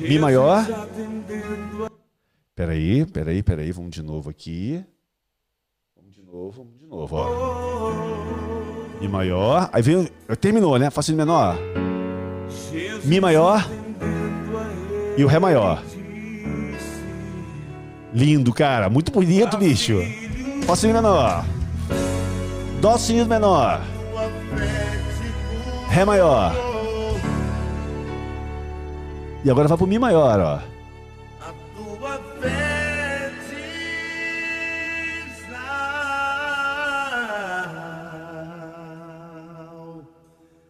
[0.00, 0.64] Mi maior.
[2.54, 3.70] Peraí, peraí, peraí.
[3.72, 4.82] Vamos de novo aqui.
[5.94, 8.98] Vamos de novo, vamos de novo, ó.
[9.00, 9.68] Mi maior.
[9.72, 10.08] Aí vem.
[10.28, 10.90] o- Terminou, né?
[10.90, 11.56] Fá sustenido menor.
[13.04, 13.64] Mi maior.
[15.16, 15.82] E o Ré maior.
[18.14, 18.88] Lindo, cara.
[18.88, 19.98] Muito bonito, bicho.
[20.64, 21.44] Fá sustenido menor.
[22.80, 23.80] Dó sustenido menor.
[25.98, 26.52] Ré maior.
[29.44, 30.60] E agora vai pro Mi maior, ó.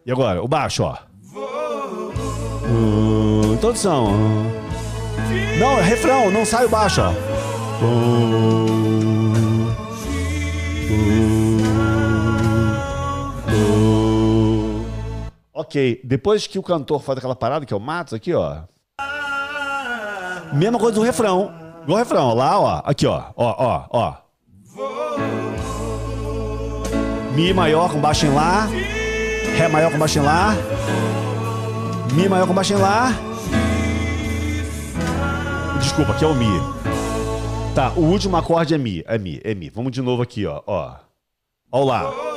[0.03, 0.97] E agora, o baixo, ó.
[2.65, 4.07] Uh, introdução.
[5.59, 7.11] Não, é refrão, não sai o baixo, ó.
[7.85, 8.65] Uh,
[11.35, 11.38] uh.
[15.59, 18.61] Ok, depois que o cantor faz aquela parada, que é o Matos aqui, ó.
[20.53, 21.53] Mesma coisa do refrão.
[21.83, 22.81] Igual o refrão, lá, ó.
[22.85, 23.25] Aqui, ó.
[23.35, 24.13] Ó, ó, ó.
[27.35, 28.69] Mi maior com baixo em Lá.
[29.57, 30.55] Ré maior com baixo em Lá.
[32.13, 33.11] Mi maior com baixo em Lá.
[35.81, 36.47] Desculpa, aqui é o Mi.
[37.75, 39.03] Tá, o último acorde é Mi.
[39.05, 39.69] É Mi, é Mi.
[39.69, 40.61] Vamos de novo aqui, ó.
[40.65, 40.95] Ó,
[41.69, 42.28] ó Lá.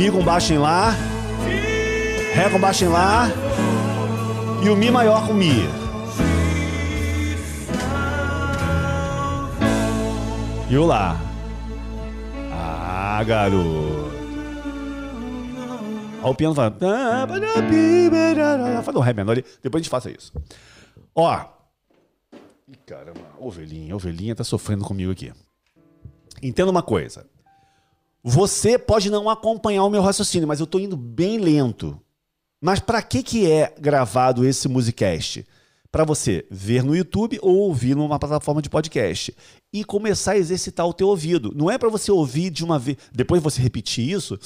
[0.00, 0.92] Mi com baixo em Lá.
[2.32, 3.28] Ré com baixo em Lá.
[4.64, 5.52] E o Mi maior com Mi.
[10.70, 11.20] E o Lá.
[12.50, 14.10] Ah, garoto.
[16.22, 16.74] Aí o piano fala.
[18.82, 19.44] Faz um ré menor ali.
[19.62, 20.32] Depois a gente faça isso.
[21.14, 21.44] Ó.
[22.66, 23.20] Ih, caramba.
[23.38, 25.30] Ovelhinha, ovelhinha tá sofrendo comigo aqui.
[26.42, 27.26] Entenda uma coisa.
[28.22, 31.98] Você pode não acompanhar o meu raciocínio, mas eu tô indo bem lento.
[32.60, 35.46] Mas para que que é gravado esse musicast?
[35.90, 39.34] Para você ver no YouTube ou ouvir numa plataforma de podcast
[39.72, 41.52] e começar a exercitar o teu ouvido.
[41.56, 44.38] Não é para você ouvir de uma vez, depois você repetir isso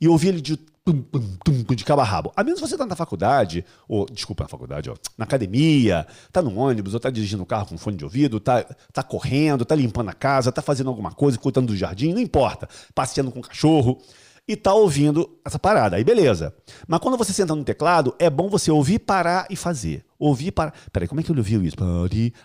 [0.00, 2.32] e ouvir ele de pum, pum, pum, pum, de cabo a rabo.
[2.36, 6.56] A menos você tá na faculdade, ou, desculpa, na faculdade, ó, na academia, tá no
[6.56, 10.10] ônibus, ou tá dirigindo o carro com fone de ouvido, tá, tá correndo, tá limpando
[10.10, 14.00] a casa, tá fazendo alguma coisa, cuidando do jardim, não importa, passeando com o cachorro
[14.46, 15.96] e tá ouvindo essa parada.
[15.96, 16.54] Aí beleza.
[16.86, 20.05] Mas quando você senta no teclado, é bom você ouvir, parar e fazer.
[20.18, 20.74] Ouvir, parar.
[20.92, 21.76] Peraí, como é que ele ouviu isso?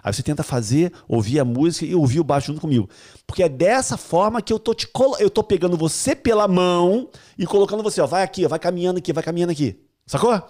[0.03, 2.89] Aí você tenta fazer, ouvir a música e ouvir o baixo junto comigo.
[3.25, 5.15] Porque é dessa forma que eu tô te colo...
[5.19, 8.97] eu tô pegando você pela mão e colocando você, ó, vai aqui, ó, vai caminhando
[8.97, 9.79] aqui, vai caminhando aqui.
[10.05, 10.41] Sacou?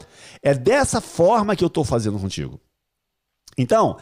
[0.41, 2.59] É dessa forma que eu tô fazendo contigo.
[3.57, 3.97] Então,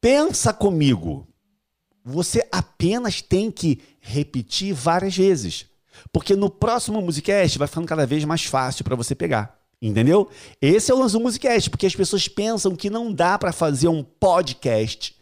[0.00, 1.26] pensa comigo.
[2.04, 5.66] Você apenas tem que repetir várias vezes.
[6.12, 9.57] Porque no próximo Musicast vai ficando cada vez mais fácil para você pegar.
[9.80, 10.28] Entendeu?
[10.60, 13.88] Esse é o lance do Musicast, porque as pessoas pensam que não dá para fazer
[13.88, 15.14] um podcast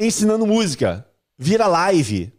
[0.00, 1.06] ensinando música.
[1.38, 2.32] Vira live.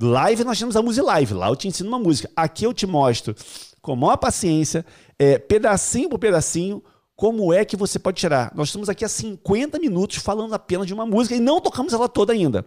[0.00, 1.34] Live nós temos a Music Live.
[1.34, 2.30] Lá eu te ensino uma música.
[2.36, 3.34] Aqui eu te mostro
[3.80, 4.84] com maior paciência,
[5.18, 6.82] é, pedacinho por pedacinho,
[7.14, 8.52] como é que você pode tirar.
[8.54, 12.08] Nós estamos aqui há 50 minutos falando apenas de uma música e não tocamos ela
[12.08, 12.66] toda ainda.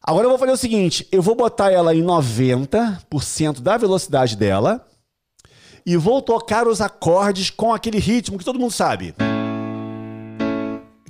[0.00, 4.86] Agora eu vou fazer o seguinte: eu vou botar ela em 90% da velocidade dela
[5.84, 9.14] e vou tocar os acordes com aquele ritmo que todo mundo sabe.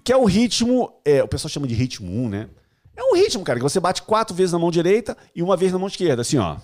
[0.03, 2.49] Que é o ritmo, é, o pessoal chama de ritmo 1, né?
[2.97, 5.73] É um ritmo, cara, que você bate quatro vezes na mão direita e uma vez
[5.73, 6.57] na mão esquerda, assim, ó.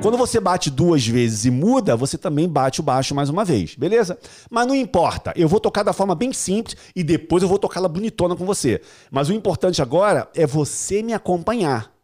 [0.00, 3.74] Quando você bate duas vezes e muda, você também bate o baixo mais uma vez,
[3.74, 4.16] beleza?
[4.48, 7.88] Mas não importa, eu vou tocar da forma bem simples e depois eu vou tocá-la
[7.88, 8.80] bonitona com você.
[9.10, 11.97] Mas o importante agora é você me acompanhar.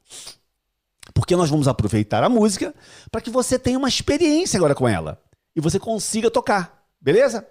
[1.12, 2.75] Porque nós vamos aproveitar a música
[3.11, 5.23] para que você tenha uma experiência agora com ela
[5.55, 7.47] e você consiga tocar, beleza?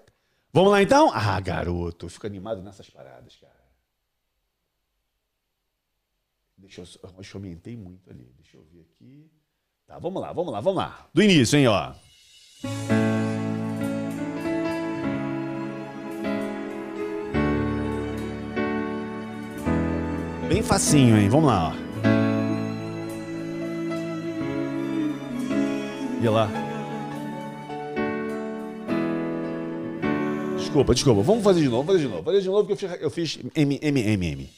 [0.52, 1.10] Vamos lá então?
[1.12, 3.54] Ah, garoto, eu fico animado nessas paradas, cara.
[6.56, 8.32] Deixa eu, eu aumentei muito ali.
[8.38, 9.30] Deixa eu ver aqui.
[9.86, 11.08] Tá, vamos lá, vamos lá, vamos lá.
[11.12, 11.92] Do início, hein, ó.
[20.48, 21.28] Bem facinho, hein?
[21.28, 21.83] Vamos lá, ó.
[26.24, 26.48] E lá.
[30.56, 31.20] Desculpa, desculpa.
[31.20, 32.22] Vamos fazer de novo, fazer de novo.
[32.22, 34.50] Fazer de novo porque eu fiz, M, M, M, M.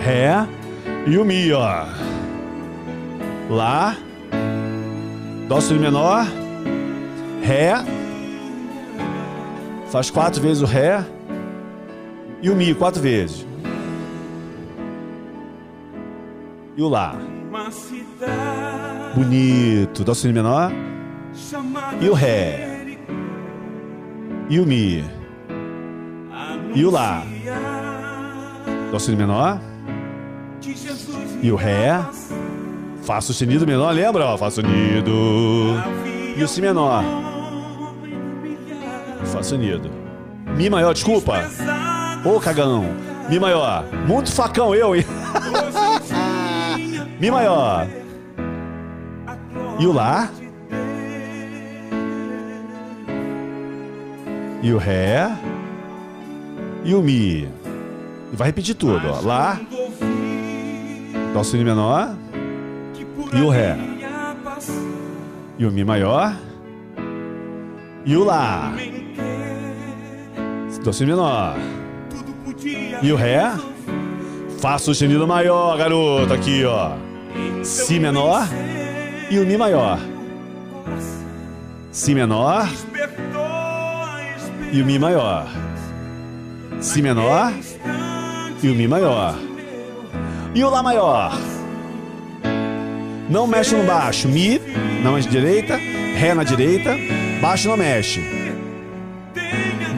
[0.00, 0.48] Ré
[1.06, 1.86] e o Mi, ó.
[3.48, 3.96] Lá.
[5.46, 6.26] Dó sol menor.
[7.44, 7.74] Ré.
[9.92, 11.04] Faz quatro vezes o Ré.
[12.42, 13.51] E o Mi quatro vezes.
[16.76, 17.14] E o Lá.
[19.14, 20.04] Bonito.
[20.04, 20.72] Dó sol menor.
[22.00, 22.96] E o Ré.
[24.48, 25.04] E o Mi.
[26.74, 27.22] E o Lá.
[28.90, 29.60] Dó sol menor.
[31.42, 32.00] E o Ré.
[33.02, 34.24] Fá sustenido menor, lembra?
[34.26, 35.10] Ó, Fá sustenido.
[36.36, 37.04] E o Si menor.
[39.24, 39.90] Fá sustenido.
[40.56, 41.44] Mi maior, desculpa.
[42.24, 42.86] Ô, cagão.
[43.28, 43.84] Mi maior.
[44.06, 45.04] Muito facão eu, hein?
[47.22, 47.86] Mi maior.
[49.78, 50.28] E o Lá.
[54.60, 55.30] E o Ré.
[56.82, 57.42] E o Mi.
[57.42, 57.48] E
[58.32, 59.20] vai repetir tudo, ó.
[59.20, 59.60] Lá.
[61.32, 62.16] Dó sustenido menor.
[63.32, 63.78] E o Ré.
[65.60, 66.36] E o Mi maior.
[68.04, 68.72] E o Lá.
[70.82, 71.54] Dó sustenido menor.
[73.00, 73.44] E o Ré.
[74.58, 76.34] Fá sustenido maior, garoto.
[76.34, 77.01] Aqui, ó.
[77.64, 78.48] Si menor.
[79.30, 79.98] E o Mi maior.
[81.90, 82.68] Si menor.
[84.72, 85.46] E o Mi maior.
[86.80, 87.52] Si menor.
[88.62, 89.36] E o Mi maior.
[90.54, 91.32] E o Lá maior.
[93.28, 94.28] Não mexe no baixo.
[94.28, 94.60] Mi
[95.02, 95.76] na direita.
[96.16, 96.96] Ré na direita.
[97.40, 98.20] Baixo não mexe.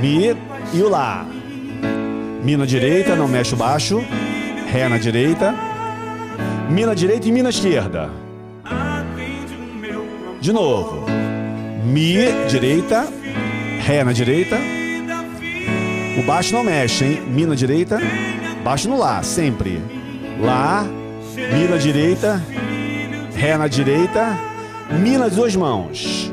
[0.00, 0.36] Mi
[0.72, 1.26] e o Lá.
[2.44, 4.04] Mi na direita, não mexe o baixo.
[4.70, 5.73] Ré na direita.
[6.70, 8.10] Mi na direita e Mi na esquerda.
[10.40, 11.06] De novo.
[11.84, 12.16] Mi
[12.48, 13.06] direita.
[13.80, 14.56] Ré na direita.
[16.18, 17.22] O baixo não mexe, hein?
[17.28, 17.98] Mi na direita.
[18.62, 19.80] Baixo no Lá, sempre.
[20.40, 20.84] Lá.
[21.36, 22.42] Mi na direita.
[23.34, 24.38] Ré na direita.
[24.90, 26.30] Mi nas duas mãos.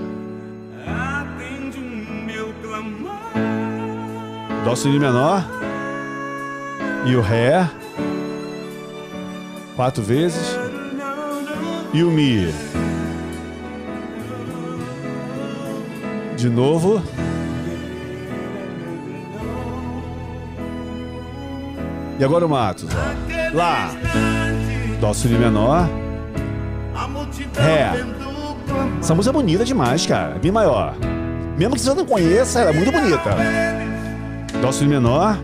[4.63, 5.43] Dó sustenido menor.
[7.05, 7.80] E o Ré.
[9.81, 10.55] Quatro vezes.
[11.91, 12.53] E o Mi.
[16.37, 17.01] De novo.
[22.19, 22.89] E agora o Matos.
[23.55, 23.89] Lá.
[24.99, 25.89] Dó sustenido menor.
[27.55, 28.05] Ré.
[28.99, 30.37] Essa música é bonita demais, cara.
[30.43, 30.93] Mi maior.
[31.57, 33.35] Mesmo que você não conheça, ela é muito bonita.
[34.61, 35.39] Dó sustenido menor.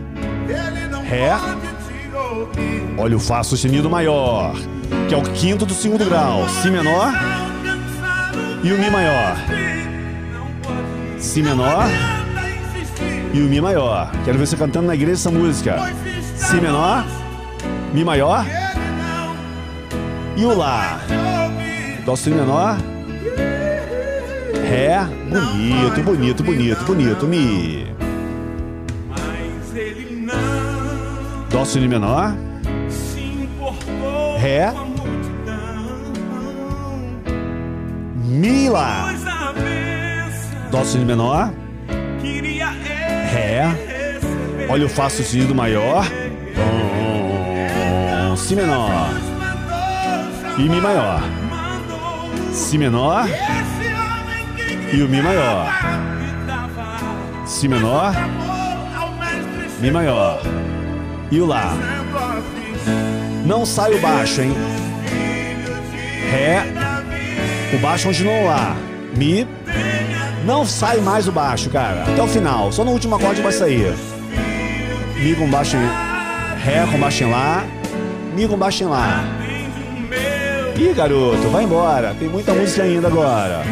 [1.08, 1.57] Ré.
[2.98, 4.54] Olha o Fá sustenido maior,
[5.08, 6.48] que é o quinto do segundo grau.
[6.48, 7.12] Si menor
[8.62, 9.36] e o Mi maior.
[11.16, 11.84] Si menor
[13.32, 14.10] e o Mi maior.
[14.24, 15.76] Quero ver você cantando na igreja essa música.
[16.34, 17.04] Si menor,
[17.94, 18.44] Mi maior
[20.36, 21.00] e o Lá.
[22.04, 22.76] Dó Si menor,
[24.68, 24.98] Ré.
[25.30, 27.26] Bonito, bonito, bonito, bonito.
[27.28, 27.86] Mi.
[31.48, 32.47] Dó Si menor,
[34.38, 34.72] Ré.
[38.24, 39.12] Mi Lá.
[40.70, 41.52] Dó Si menor,
[43.32, 43.62] Ré.
[44.68, 46.04] Olha o Fá sustenido maior.
[48.36, 49.10] Si menor
[50.58, 51.22] e Mi maior.
[52.52, 53.26] Si menor
[54.92, 55.66] e o Mi maior.
[57.46, 58.12] Si menor,
[59.80, 60.40] Mi maior.
[61.30, 61.72] E o Lá.
[63.48, 64.52] Não sai o baixo, hein?
[66.30, 66.62] Ré.
[67.74, 68.76] O baixo continua lá.
[69.16, 69.48] Mi.
[70.44, 72.02] Não sai mais o baixo, cara.
[72.02, 72.70] Até o final.
[72.70, 73.94] Só no último acorde vai sair.
[75.16, 77.64] Mi com baixo em Ré com baixo em Lá.
[78.36, 79.24] Mi com baixo em Lá.
[80.76, 82.14] Ih, garoto, vai embora.
[82.18, 83.62] Tem muita música ainda agora.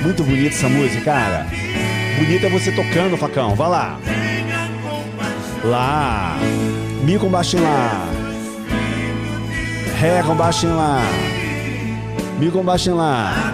[0.00, 1.46] Muito bonita essa música, cara.
[2.16, 3.54] Bonita é você tocando, facão.
[3.54, 4.00] Vai lá.
[5.64, 6.38] Lá.
[7.02, 8.17] Mi com baixo em Lá.
[9.98, 11.00] Ré com baixo em Lá.
[12.38, 13.52] Mi com baixo em Lá.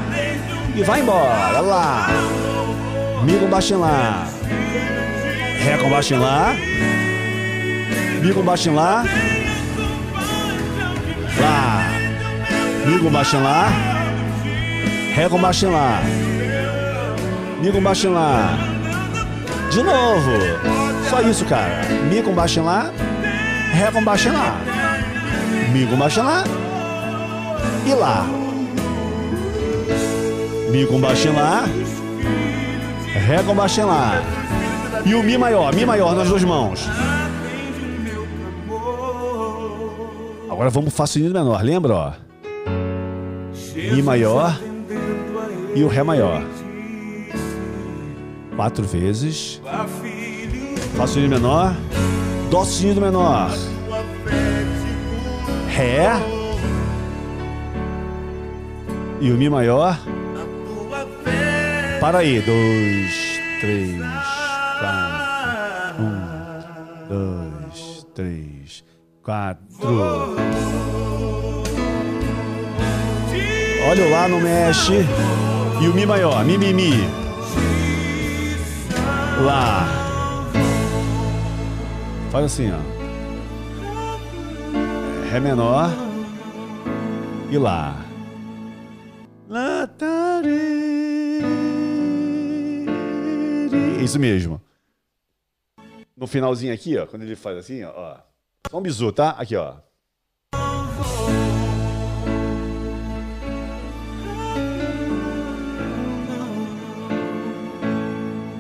[0.77, 1.59] E vai embora.
[1.61, 2.07] Lá.
[3.25, 4.27] Mi com baixo em Lá.
[5.59, 6.55] Ré com baixo em Lá.
[8.23, 9.05] Mi com baixo em Lá.
[11.41, 11.87] Lá.
[12.85, 13.69] Mi com baixo em Lá.
[15.15, 16.03] Ré com baixo em Lá.
[17.63, 18.59] Mi com baixo em Lá.
[19.71, 20.31] De novo.
[21.09, 21.85] Só isso, cara.
[22.11, 22.91] Mi com baixo em Lá.
[23.73, 24.74] Ré com baixo em Lá.
[25.75, 26.45] Mi com baixo em Lá.
[27.85, 28.27] E Lá.
[30.71, 31.65] Mi com baixo em Lá.
[33.13, 34.23] Ré com baixo em Lá.
[35.05, 36.89] E o Mi maior, Mi maior nas duas mãos.
[40.49, 42.13] Agora vamos Fá sustenido menor, lembra, ó?
[43.75, 44.57] Mi maior
[45.75, 46.41] e o Ré maior.
[48.55, 49.61] Quatro vezes.
[50.97, 51.75] Fá sustenido menor.
[52.49, 53.51] Dó sustenido menor.
[55.75, 56.07] Ré.
[59.21, 59.99] E o Mi maior.
[62.01, 62.41] Para aí.
[62.41, 63.99] Dois, três,
[64.79, 66.05] quatro.
[66.05, 68.85] Um, dois, três,
[69.21, 70.37] quatro.
[73.91, 75.05] Olha o Lá, não mexe.
[75.83, 76.45] E o Mi maior.
[76.45, 76.93] Mi, Mi, Mi.
[79.45, 79.89] Lá.
[82.31, 82.94] Faz assim, ó.
[85.35, 85.91] Ré menor.
[87.51, 87.97] E Lá.
[94.01, 94.61] Isso mesmo.
[96.17, 98.17] No finalzinho aqui, ó, quando ele faz assim, ó, ó.
[98.71, 99.31] Só um bizu, tá?
[99.31, 99.75] Aqui, ó.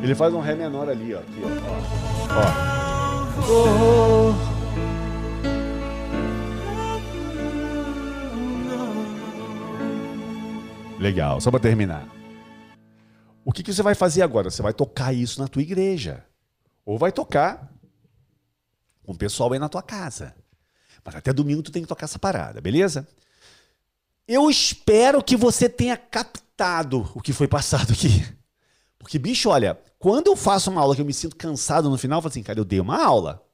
[0.02, 1.20] Ele faz um Ré menor ali, ó.
[1.20, 2.38] Aqui, ó.
[3.46, 4.50] ó.
[4.50, 4.53] ó.
[11.04, 12.08] Legal, só para terminar.
[13.44, 14.48] O que, que você vai fazer agora?
[14.48, 16.24] Você vai tocar isso na tua igreja.
[16.82, 17.70] Ou vai tocar
[19.02, 20.34] com o pessoal aí na tua casa.
[21.04, 23.06] Mas até domingo tu tem que tocar essa parada, beleza?
[24.26, 28.26] Eu espero que você tenha captado o que foi passado aqui.
[28.98, 32.16] Porque, bicho, olha, quando eu faço uma aula que eu me sinto cansado no final,
[32.16, 33.46] eu falo assim, cara, eu dei uma aula.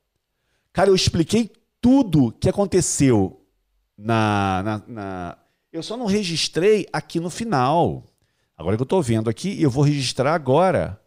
[0.73, 3.45] Cara, eu expliquei tudo que aconteceu
[3.99, 5.39] na, na, na...
[5.73, 8.05] Eu só não registrei aqui no final.
[8.57, 11.01] Agora que eu tô vendo aqui, eu vou registrar agora.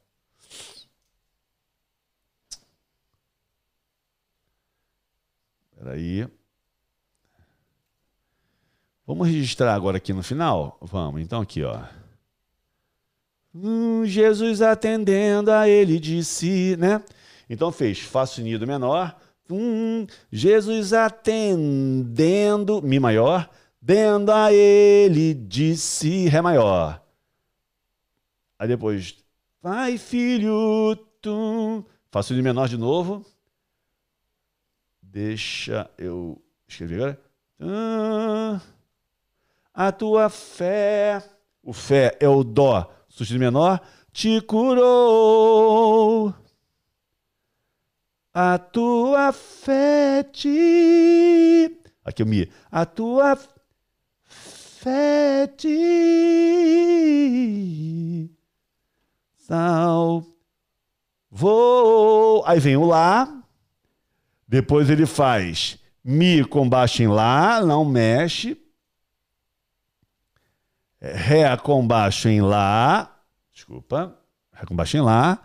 [5.76, 6.28] Peraí.
[9.06, 10.78] Vamos registrar agora aqui no final?
[10.82, 11.84] Vamos, então aqui, ó.
[13.54, 17.04] Hum, Jesus atendendo a ele disse, né?
[17.50, 19.14] Então fez Fá sustenido menor.
[19.50, 23.50] Hum, Jesus atendendo, Mi maior.
[23.86, 27.04] Dendo a ele disse, Ré maior.
[28.58, 29.18] Aí depois,
[29.62, 31.86] vai filho, tu.
[32.10, 33.26] Fá sustenido menor de novo.
[35.02, 37.22] Deixa eu escrever agora.
[37.60, 38.62] Ah,
[39.74, 41.22] a tua fé.
[41.62, 43.82] O fé é o dó sustenido menor.
[44.14, 46.34] Te curou.
[48.34, 51.82] A tua fé te.
[52.06, 52.50] Aqui o mi.
[52.72, 53.38] A tua
[54.84, 55.70] fé te.
[59.38, 60.34] Salvou.
[62.46, 63.42] Aí vem o lá.
[64.46, 68.60] Depois ele faz Mi com baixo em Lá, não mexe.
[71.00, 73.10] Ré com baixo em Lá.
[73.54, 74.20] Desculpa.
[74.52, 75.40] Ré com baixo em Lá.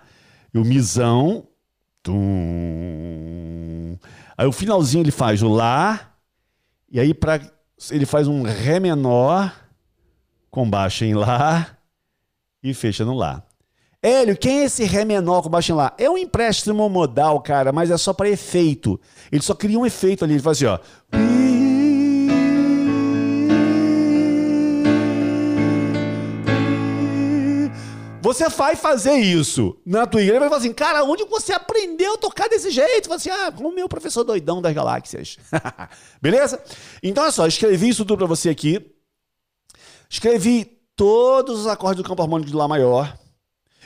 [0.52, 1.46] E o Mizão.
[2.02, 3.96] Tum.
[4.36, 6.16] Aí o finalzinho ele faz o Lá.
[6.90, 7.40] E aí pra,
[7.90, 9.54] ele faz um Ré menor
[10.50, 11.66] com baixo em Lá.
[12.62, 13.42] E fecha no Lá.
[14.02, 15.94] Hélio, quem é esse Ré menor com baixo em Lá?
[15.98, 19.00] É um empréstimo modal, cara, mas é só para efeito.
[19.30, 20.34] Ele só cria um efeito ali.
[20.34, 20.78] Ele faz assim, ó.
[28.28, 32.18] Você vai fazer isso na tua igreja vai falar assim, cara, onde você aprendeu a
[32.18, 33.08] tocar desse jeito?
[33.08, 35.38] Você assim, ah, com o meu professor doidão das galáxias.
[36.20, 36.62] Beleza?
[37.02, 38.94] Então, olha só, escrevi isso tudo para você aqui.
[40.10, 43.18] Escrevi todos os acordes do campo harmônico de Lá maior.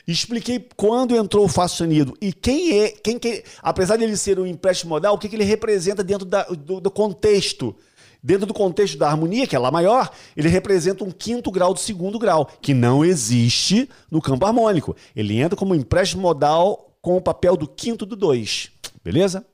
[0.09, 4.41] Expliquei quando entrou o Fá sustenido e quem é, quem que, apesar de ele ser
[4.41, 7.77] um empréstimo modal, o que, que ele representa dentro da, do, do contexto.
[8.23, 11.81] Dentro do contexto da harmonia, que é Lá maior, ele representa um quinto grau do
[11.81, 14.95] segundo grau, que não existe no campo harmônico.
[15.17, 18.71] Ele entra como empréstimo modal com o papel do quinto do dois.
[19.03, 19.45] Beleza?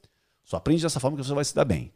[0.44, 1.92] Só aprende dessa forma que você vai se dar bem.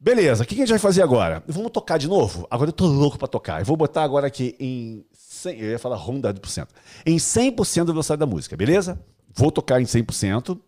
[0.00, 1.42] Beleza, o que a gente vai fazer agora?
[1.48, 2.46] Vamos tocar de novo?
[2.50, 3.60] Agora eu tô louco para tocar.
[3.60, 6.72] Eu vou botar agora aqui em 100, eu ia falar rondado por cento.
[7.04, 9.00] Em 100% da velocidade da música, beleza?
[9.34, 10.58] Vou tocar em 100%.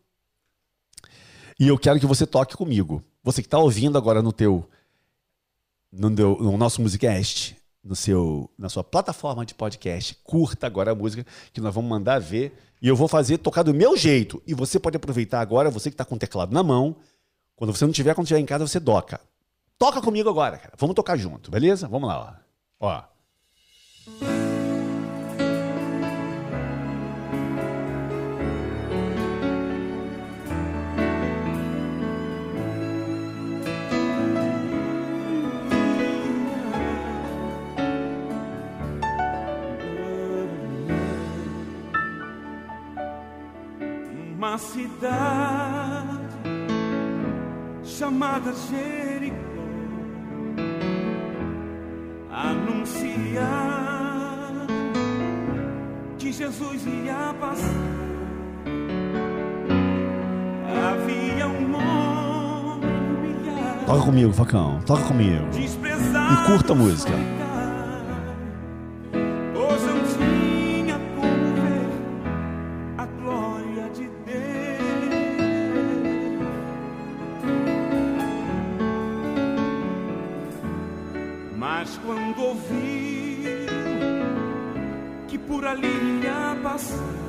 [1.60, 3.04] E eu quero que você toque comigo.
[3.22, 4.68] Você que está ouvindo agora no teu
[5.92, 10.94] no, teu, no nosso Musicast, no seu, na sua plataforma de podcast, curta agora a
[10.94, 12.52] música que nós vamos mandar ver.
[12.82, 14.42] E eu vou fazer tocar do meu jeito.
[14.46, 16.96] E você pode aproveitar agora, você que está com o teclado na mão.
[17.56, 19.20] Quando você não tiver, quando estiver em casa, você toca.
[19.78, 20.74] Toca comigo agora, cara.
[20.78, 21.88] Vamos tocar junto, beleza?
[21.88, 22.40] Vamos lá,
[22.80, 22.86] ó.
[22.86, 24.49] Ó.
[44.50, 46.18] Uma cidade
[47.84, 49.36] chamada Jericó
[52.32, 53.46] anunciar
[56.18, 57.70] que Jesus ia passar.
[60.84, 63.36] Havia um homem
[63.86, 64.80] Toca comigo, Facão.
[64.84, 65.46] Toca comigo.
[65.54, 67.39] E curta a música.
[85.78, 87.19] Ia passar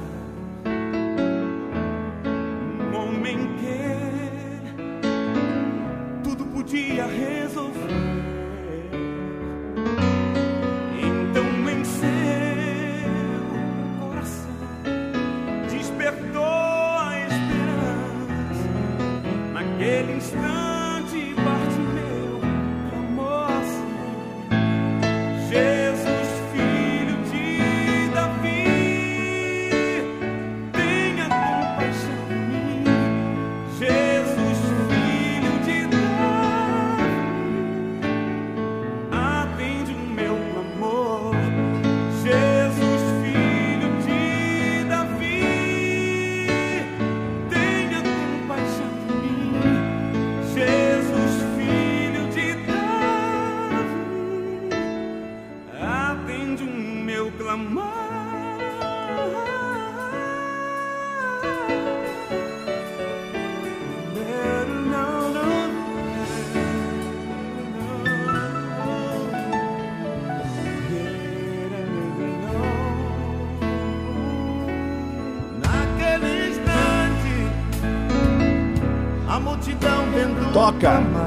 [80.72, 81.21] vendo Toca.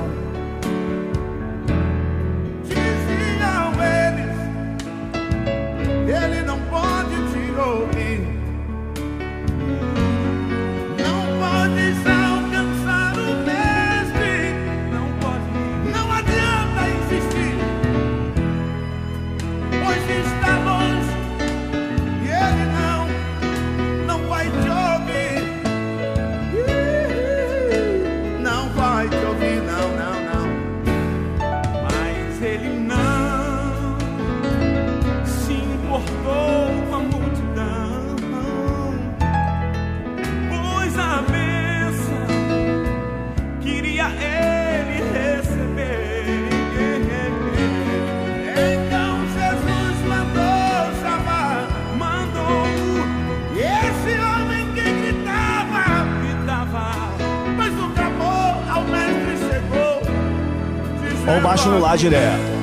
[61.45, 62.55] Baixo no lá direto.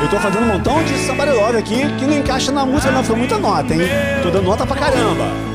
[0.00, 3.02] Eu tô fazendo um montão de Somebody Love aqui que não encaixa na música, não.
[3.02, 3.80] Foi muita nota, hein?
[4.22, 5.47] Tô dando nota pra caramba.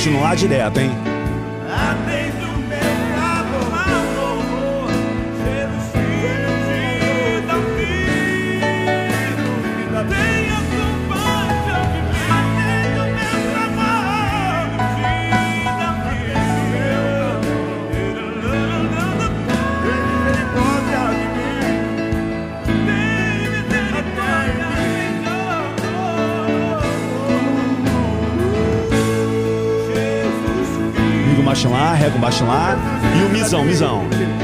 [0.00, 0.10] Davi.
[0.10, 1.09] Baixo no lá direto, hein?
[31.60, 32.76] Baixo lá, o baixo lá.
[33.20, 34.39] E o misão, misão.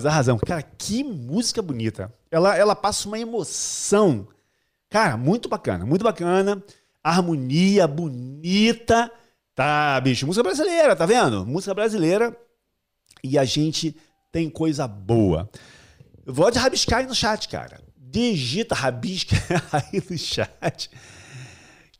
[0.00, 0.42] Nós arrasamos.
[0.46, 2.12] Cara, que música bonita.
[2.30, 4.26] Ela, ela passa uma emoção.
[4.88, 6.62] Cara, muito bacana, muito bacana.
[7.04, 9.10] Harmonia bonita.
[9.54, 11.44] Tá, bicho, música brasileira, tá vendo?
[11.44, 12.34] Música brasileira.
[13.22, 13.94] E a gente
[14.32, 15.50] tem coisa boa.
[16.34, 17.78] Pode rabiscar aí no chat, cara.
[17.94, 19.36] Digita, rabisca
[19.70, 20.90] aí no chat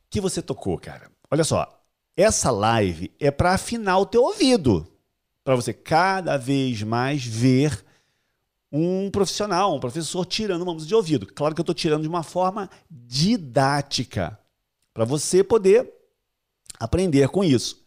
[0.08, 1.10] que você tocou, cara.
[1.30, 1.84] Olha só,
[2.16, 4.90] essa live é para afinar o teu ouvido,
[5.44, 7.84] para você cada vez mais ver
[8.72, 11.26] um profissional, um professor tirando uma música de ouvido.
[11.26, 14.38] Claro que eu estou tirando de uma forma didática,
[14.94, 15.92] para você poder
[16.78, 17.82] aprender com isso.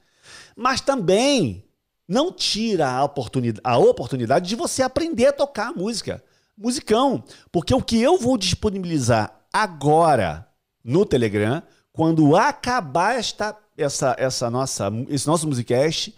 [0.55, 1.63] Mas também
[2.07, 6.23] não tira a oportunidade, a oportunidade de você aprender a tocar música,
[6.57, 10.47] musicão, porque o que eu vou disponibilizar agora
[10.84, 16.16] no Telegram, quando acabar esta, essa, essa nossa, esse nosso musicast,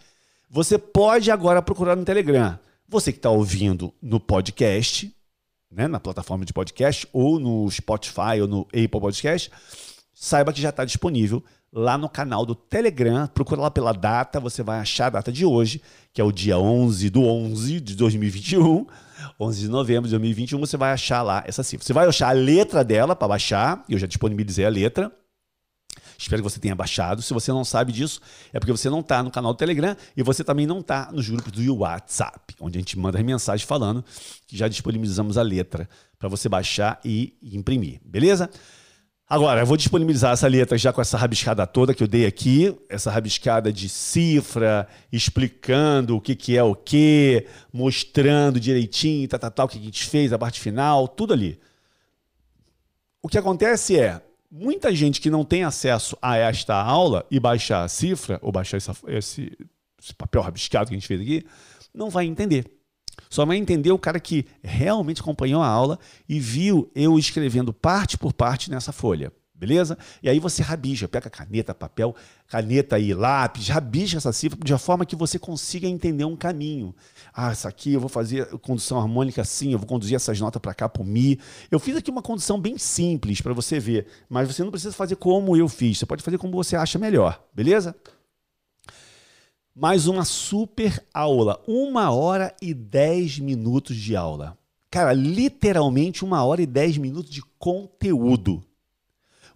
[0.49, 2.57] você pode agora procurar no Telegram.
[2.87, 5.11] Você que está ouvindo no podcast,
[5.71, 9.51] né, na plataforma de podcast, ou no Spotify ou no Apple Podcast,
[10.13, 11.43] saiba que já está disponível
[11.73, 13.27] lá no canal do Telegram.
[13.27, 15.81] Procura lá pela data, você vai achar a data de hoje,
[16.13, 18.85] que é o dia 11 do 11 de 2021.
[19.39, 21.85] 11 de novembro de 2021, você vai achar lá essa cifra.
[21.85, 25.11] Você vai achar a letra dela para baixar, eu já disponibilizei a letra.
[26.17, 27.21] Espero que você tenha baixado.
[27.21, 28.21] Se você não sabe disso,
[28.53, 31.29] é porque você não está no canal do Telegram e você também não está nos
[31.29, 34.03] grupos do WhatsApp, onde a gente manda as mensagens falando
[34.47, 38.49] que já disponibilizamos a letra para você baixar e imprimir, beleza?
[39.27, 42.77] Agora, eu vou disponibilizar essa letra já com essa rabiscada toda que eu dei aqui,
[42.87, 49.49] essa rabiscada de cifra, explicando o que, que é o que, mostrando direitinho, tá, tá,
[49.49, 51.59] tá, o que a gente fez, a parte final, tudo ali.
[53.19, 57.83] O que acontece é, muita gente que não tem acesso a esta aula e baixar
[57.83, 59.51] a cifra, ou baixar essa- esse,
[60.01, 61.45] esse papel rabiscado que a gente fez aqui,
[61.93, 62.65] não vai entender.
[63.29, 68.17] Só vai entender o cara que realmente acompanhou a aula e viu eu escrevendo parte
[68.17, 69.31] por parte nessa folha.
[69.57, 69.97] Beleza?
[70.21, 72.13] E aí você rabisca, pega caneta, papel,
[72.45, 76.93] caneta e lápis, rabisca essa cifra de forma que você consiga entender um caminho.
[77.37, 80.73] Ah, isso aqui eu vou fazer condução harmônica assim, eu vou conduzir essas notas para
[80.73, 81.37] cá pro Mi.
[81.69, 85.17] Eu fiz aqui uma condução bem simples para você ver, mas você não precisa fazer
[85.17, 87.93] como eu fiz, você pode fazer como você acha melhor, beleza?
[89.75, 91.61] Mais uma super aula.
[91.67, 94.57] Uma hora e dez minutos de aula.
[94.89, 98.63] Cara, literalmente uma hora e dez minutos de conteúdo.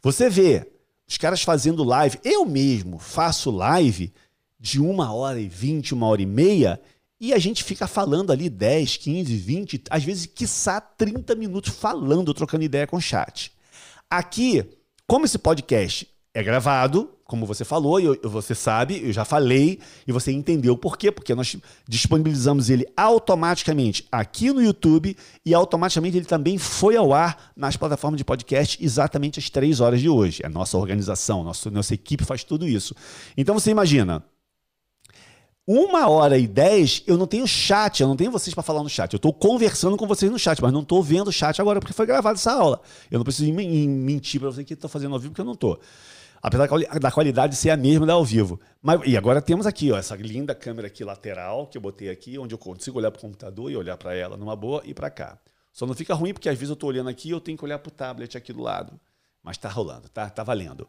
[0.01, 0.69] Você vê
[1.07, 2.19] os caras fazendo live.
[2.25, 4.11] Eu mesmo faço live
[4.59, 6.81] de uma hora e vinte, uma hora e meia,
[7.19, 12.33] e a gente fica falando ali 10, 15, 20, às vezes, quiçá 30 minutos falando,
[12.33, 13.51] trocando ideia com o chat.
[14.09, 14.63] Aqui,
[15.05, 20.11] como esse podcast é gravado, como você falou, e você sabe, eu já falei, e
[20.11, 21.11] você entendeu por quê?
[21.11, 21.55] Porque nós
[21.87, 25.15] disponibilizamos ele automaticamente aqui no YouTube
[25.45, 29.99] e automaticamente ele também foi ao ar nas plataformas de podcast exatamente às três horas
[29.99, 30.41] de hoje.
[30.43, 32.95] A nossa organização, nossa, nossa equipe faz tudo isso.
[33.37, 34.23] Então você imagina,
[35.71, 38.89] uma hora e dez, eu não tenho chat, eu não tenho vocês para falar no
[38.89, 39.13] chat.
[39.13, 41.93] Eu estou conversando com vocês no chat, mas não estou vendo o chat agora porque
[41.93, 42.81] foi gravada essa aula.
[43.11, 45.79] Eu não preciso mentir para você que estou fazendo ao vivo, porque eu não estou.
[46.41, 46.67] Apesar
[46.99, 48.59] da qualidade ser a mesma da ao vivo.
[48.81, 52.39] Mas, e agora temos aqui ó, essa linda câmera aqui lateral que eu botei aqui,
[52.39, 55.09] onde eu consigo olhar para o computador e olhar para ela numa boa e para
[55.09, 55.37] cá.
[55.71, 57.63] Só não fica ruim porque às vezes eu estou olhando aqui e eu tenho que
[57.63, 58.99] olhar para o tablet aqui do lado.
[59.43, 60.87] Mas está rolando, tá, tá valendo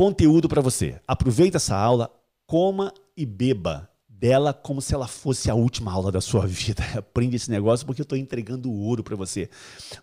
[0.00, 0.98] conteúdo para você.
[1.06, 2.10] Aproveita essa aula,
[2.46, 2.90] coma
[3.20, 6.82] e beba dela como se ela fosse a última aula da sua vida.
[6.96, 9.50] Aprende esse negócio porque eu estou entregando ouro para você.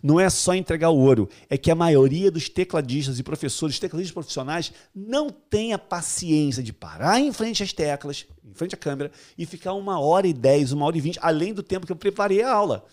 [0.00, 4.14] Não é só entregar o ouro, é que a maioria dos tecladistas e professores, tecladistas
[4.14, 9.10] profissionais, não tem a paciência de parar em frente às teclas, em frente à câmera,
[9.36, 11.96] e ficar uma hora e dez, uma hora e vinte, além do tempo que eu
[11.96, 12.84] preparei a aula.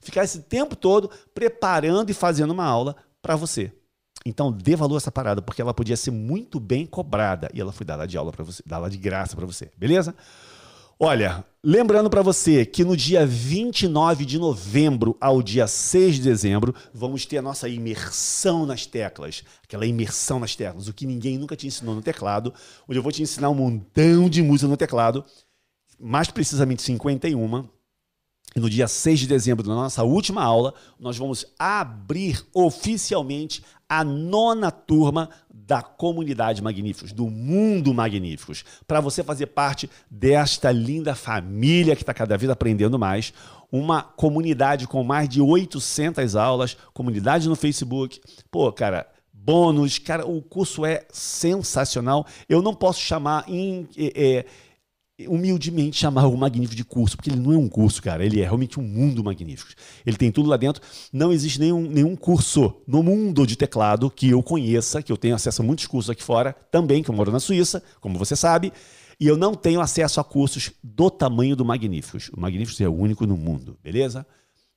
[0.00, 3.72] Ficar esse tempo todo preparando e fazendo uma aula para você.
[4.24, 7.72] Então, dê valor a essa parada, porque ela podia ser muito bem cobrada e ela
[7.72, 10.14] foi dada de aula para você, dada de graça para você, beleza?
[11.02, 16.74] Olha, lembrando para você que no dia 29 de novembro ao dia 6 de dezembro,
[16.92, 19.42] vamos ter a nossa imersão nas teclas.
[19.64, 22.52] Aquela imersão nas teclas, o que ninguém nunca te ensinou no teclado,
[22.86, 25.24] onde eu vou te ensinar um montão de música no teclado,
[25.98, 27.66] mais precisamente 51.
[28.54, 34.04] E no dia 6 de dezembro, na nossa última aula, nós vamos abrir oficialmente a
[34.04, 41.96] nona turma da comunidade Magníficos, do mundo Magníficos, para você fazer parte desta linda família
[41.96, 43.34] que está cada vez aprendendo mais.
[43.70, 48.20] Uma comunidade com mais de 800 aulas, comunidade no Facebook.
[48.50, 52.24] Pô, cara, bônus, cara, o curso é sensacional.
[52.48, 53.88] Eu não posso chamar em.
[53.96, 54.46] é, é,
[55.28, 58.44] humildemente chamar o Magnífico de curso, porque ele não é um curso, cara, ele é
[58.44, 59.72] realmente um mundo magnífico.
[60.04, 60.82] Ele tem tudo lá dentro.
[61.12, 65.34] Não existe nenhum, nenhum curso no mundo de teclado que eu conheça, que eu tenho
[65.34, 68.72] acesso a muitos cursos aqui fora, também, que eu moro na Suíça, como você sabe,
[69.18, 72.30] e eu não tenho acesso a cursos do tamanho do Magníficos.
[72.34, 74.26] O Magníficos é o único no mundo, beleza?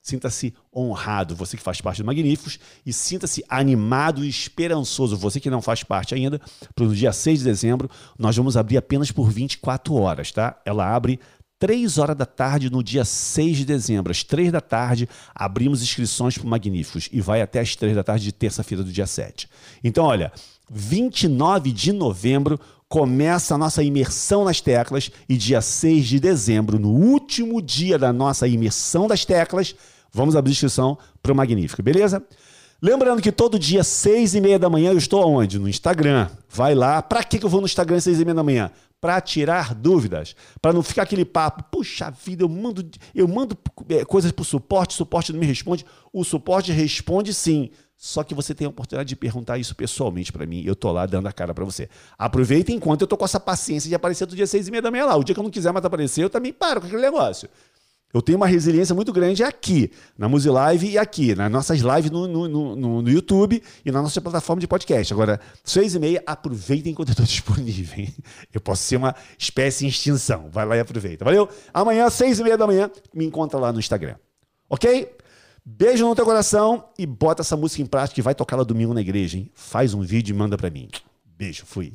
[0.03, 5.49] Sinta-se honrado, você que faz parte do Magníficos, e sinta-se animado e esperançoso, você que
[5.49, 6.41] não faz parte ainda,
[6.75, 7.89] para o dia 6 de dezembro,
[8.19, 10.59] nós vamos abrir apenas por 24 horas, tá?
[10.65, 11.21] Ela abre
[11.57, 14.11] 3 horas da tarde no dia 6 de dezembro.
[14.11, 18.03] Às 3 da tarde, abrimos inscrições para o Magníficos e vai até às 3 da
[18.03, 19.47] tarde de terça-feira do dia 7.
[19.81, 20.34] Então, olha,
[20.69, 22.59] 29 de novembro
[22.89, 28.11] começa a nossa imersão nas teclas e dia 6 de dezembro, no último dia da
[28.11, 29.73] nossa imersão das teclas,
[30.14, 32.23] vamos abrir inscrição para o Magnífico, beleza?
[32.81, 35.57] Lembrando que todo dia, seis e meia da manhã, eu estou aonde?
[35.57, 36.27] No Instagram.
[36.49, 37.02] Vai lá.
[37.02, 38.69] Para que eu vou no Instagram às seis e meia da manhã?
[38.99, 40.35] Para tirar dúvidas.
[40.61, 42.85] Para não ficar aquele papo, puxa vida, eu mando,
[43.15, 43.57] eu mando
[43.88, 45.85] é, coisas para o suporte, o suporte não me responde.
[46.11, 47.69] O suporte responde sim.
[47.95, 50.61] Só que você tem a oportunidade de perguntar isso pessoalmente para mim.
[50.65, 51.88] Eu tô lá dando a cara para você.
[52.18, 54.91] Aproveita enquanto eu tô com essa paciência de aparecer do dia seis e meia da
[54.91, 55.15] manhã lá.
[55.15, 57.48] O dia que eu não quiser mais aparecer, eu também paro com aquele negócio.
[58.14, 62.27] Eu tenho uma resiliência muito grande aqui, na Musilive e aqui, nas nossas lives no,
[62.27, 65.11] no, no, no YouTube e na nossa plataforma de podcast.
[65.11, 68.07] Agora, seis e meia, aproveitem enquanto eu estou disponível.
[68.53, 70.48] Eu posso ser uma espécie em extinção.
[70.52, 71.26] Vai lá e aproveita.
[71.26, 71.49] Valeu?
[71.73, 74.15] Amanhã, seis e meia da manhã, me encontra lá no Instagram.
[74.69, 75.11] Ok?
[75.65, 78.94] Beijo no teu coração e bota essa música em prática e vai tocar lá domingo
[78.94, 79.49] na igreja, hein?
[79.56, 80.88] Faz um vídeo e manda para mim.
[81.26, 81.94] Beijo, fui.